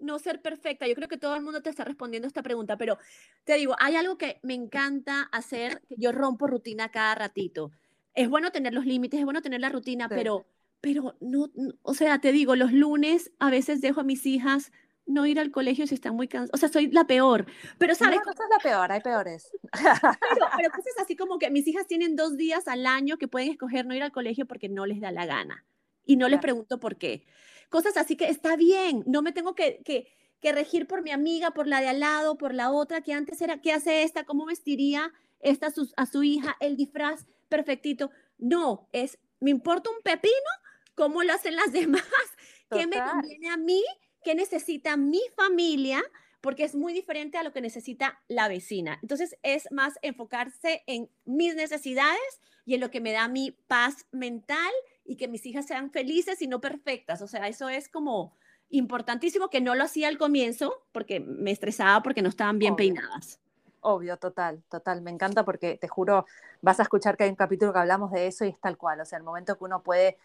[0.00, 0.86] no ser perfecta?
[0.86, 2.98] Yo creo que todo el mundo te está respondiendo esta pregunta, pero
[3.44, 7.70] te digo, hay algo que me encanta hacer, yo rompo rutina cada ratito.
[8.12, 10.44] Es bueno tener los límites, es bueno tener la rutina, pero,
[10.82, 11.50] pero no,
[11.80, 14.70] o sea, te digo, los lunes a veces dejo a mis hijas
[15.06, 16.50] no ir al colegio si están muy cansadas.
[16.54, 17.46] O sea, soy la peor.
[17.78, 18.18] Pero, ¿sabes?
[18.18, 19.50] No, no es la peor, hay peores.
[19.72, 23.50] Pero, pero cosas así como que mis hijas tienen dos días al año que pueden
[23.50, 25.64] escoger no ir al colegio porque no les da la gana.
[26.06, 27.26] Y no les pregunto por qué.
[27.70, 30.06] Cosas así que está bien, no me tengo que, que,
[30.40, 33.40] que regir por mi amiga, por la de al lado, por la otra, que antes
[33.40, 34.24] era, ¿qué hace esta?
[34.24, 36.56] ¿Cómo vestiría esta a su, a su hija?
[36.60, 38.10] El disfraz perfectito.
[38.38, 40.32] No, es, me importa un pepino
[40.94, 42.04] cómo lo hacen las demás,
[42.70, 43.82] qué me conviene a mí
[44.24, 46.02] qué necesita mi familia,
[46.40, 48.98] porque es muy diferente a lo que necesita la vecina.
[49.02, 54.06] Entonces es más enfocarse en mis necesidades y en lo que me da mi paz
[54.10, 54.72] mental
[55.04, 57.22] y que mis hijas sean felices y no perfectas.
[57.22, 58.34] O sea, eso es como
[58.70, 63.38] importantísimo que no lo hacía al comienzo porque me estresaba porque no estaban bien peinadas.
[63.80, 65.02] Obvio, total, total.
[65.02, 66.26] Me encanta porque te juro,
[66.62, 69.00] vas a escuchar que hay un capítulo que hablamos de eso y es tal cual.
[69.00, 70.16] O sea, el momento que uno puede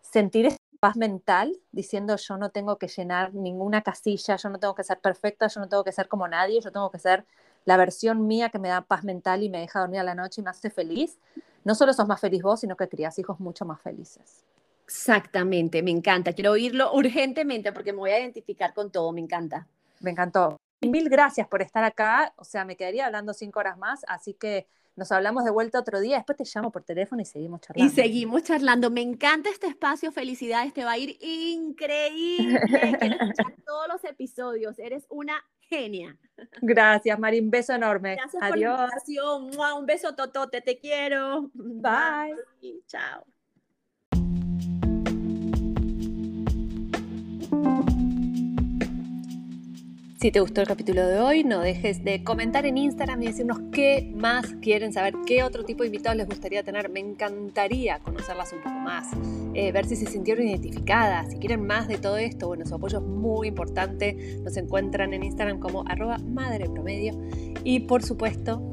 [0.00, 4.82] sentir paz mental diciendo yo no tengo que llenar ninguna casilla, yo no tengo que
[4.82, 7.26] ser perfecta, yo no tengo que ser como nadie, yo tengo que ser
[7.66, 10.40] la versión mía que me da paz mental y me deja dormir a la noche
[10.40, 11.18] y me hace feliz.
[11.64, 14.44] No solo sos más feliz vos, sino que crías hijos mucho más felices.
[14.86, 16.32] Exactamente, me encanta.
[16.32, 19.68] Quiero oírlo urgentemente porque me voy a identificar con todo, me encanta.
[20.00, 20.56] Me encantó.
[20.80, 22.32] Mil gracias por estar acá.
[22.36, 24.66] O sea, me quedaría hablando cinco horas más, así que
[24.96, 27.92] nos hablamos de vuelta otro día, después te llamo por teléfono y seguimos charlando.
[27.92, 28.90] Y seguimos charlando.
[28.90, 32.60] Me encanta este espacio, felicidades, te va a ir increíble.
[33.00, 36.18] Quiero escuchar todos los episodios, eres una genia.
[36.60, 38.16] Gracias, Marín, beso enorme.
[38.16, 38.50] Gracias Adiós.
[38.50, 39.78] por la invitación.
[39.78, 41.50] Un beso totote, te quiero.
[41.54, 42.34] Bye.
[42.60, 42.82] Bye.
[42.86, 43.24] Chao.
[50.20, 53.58] Si te gustó el capítulo de hoy, no dejes de comentar en Instagram y decirnos
[53.72, 56.90] qué más quieren saber, qué otro tipo de invitados les gustaría tener.
[56.90, 59.08] Me encantaría conocerlas un poco más,
[59.54, 62.48] eh, ver si se sintieron identificadas, si quieren más de todo esto.
[62.48, 64.38] Bueno, su apoyo es muy importante.
[64.44, 67.18] Nos encuentran en Instagram como arroba madre promedio.
[67.64, 68.70] Y por supuesto,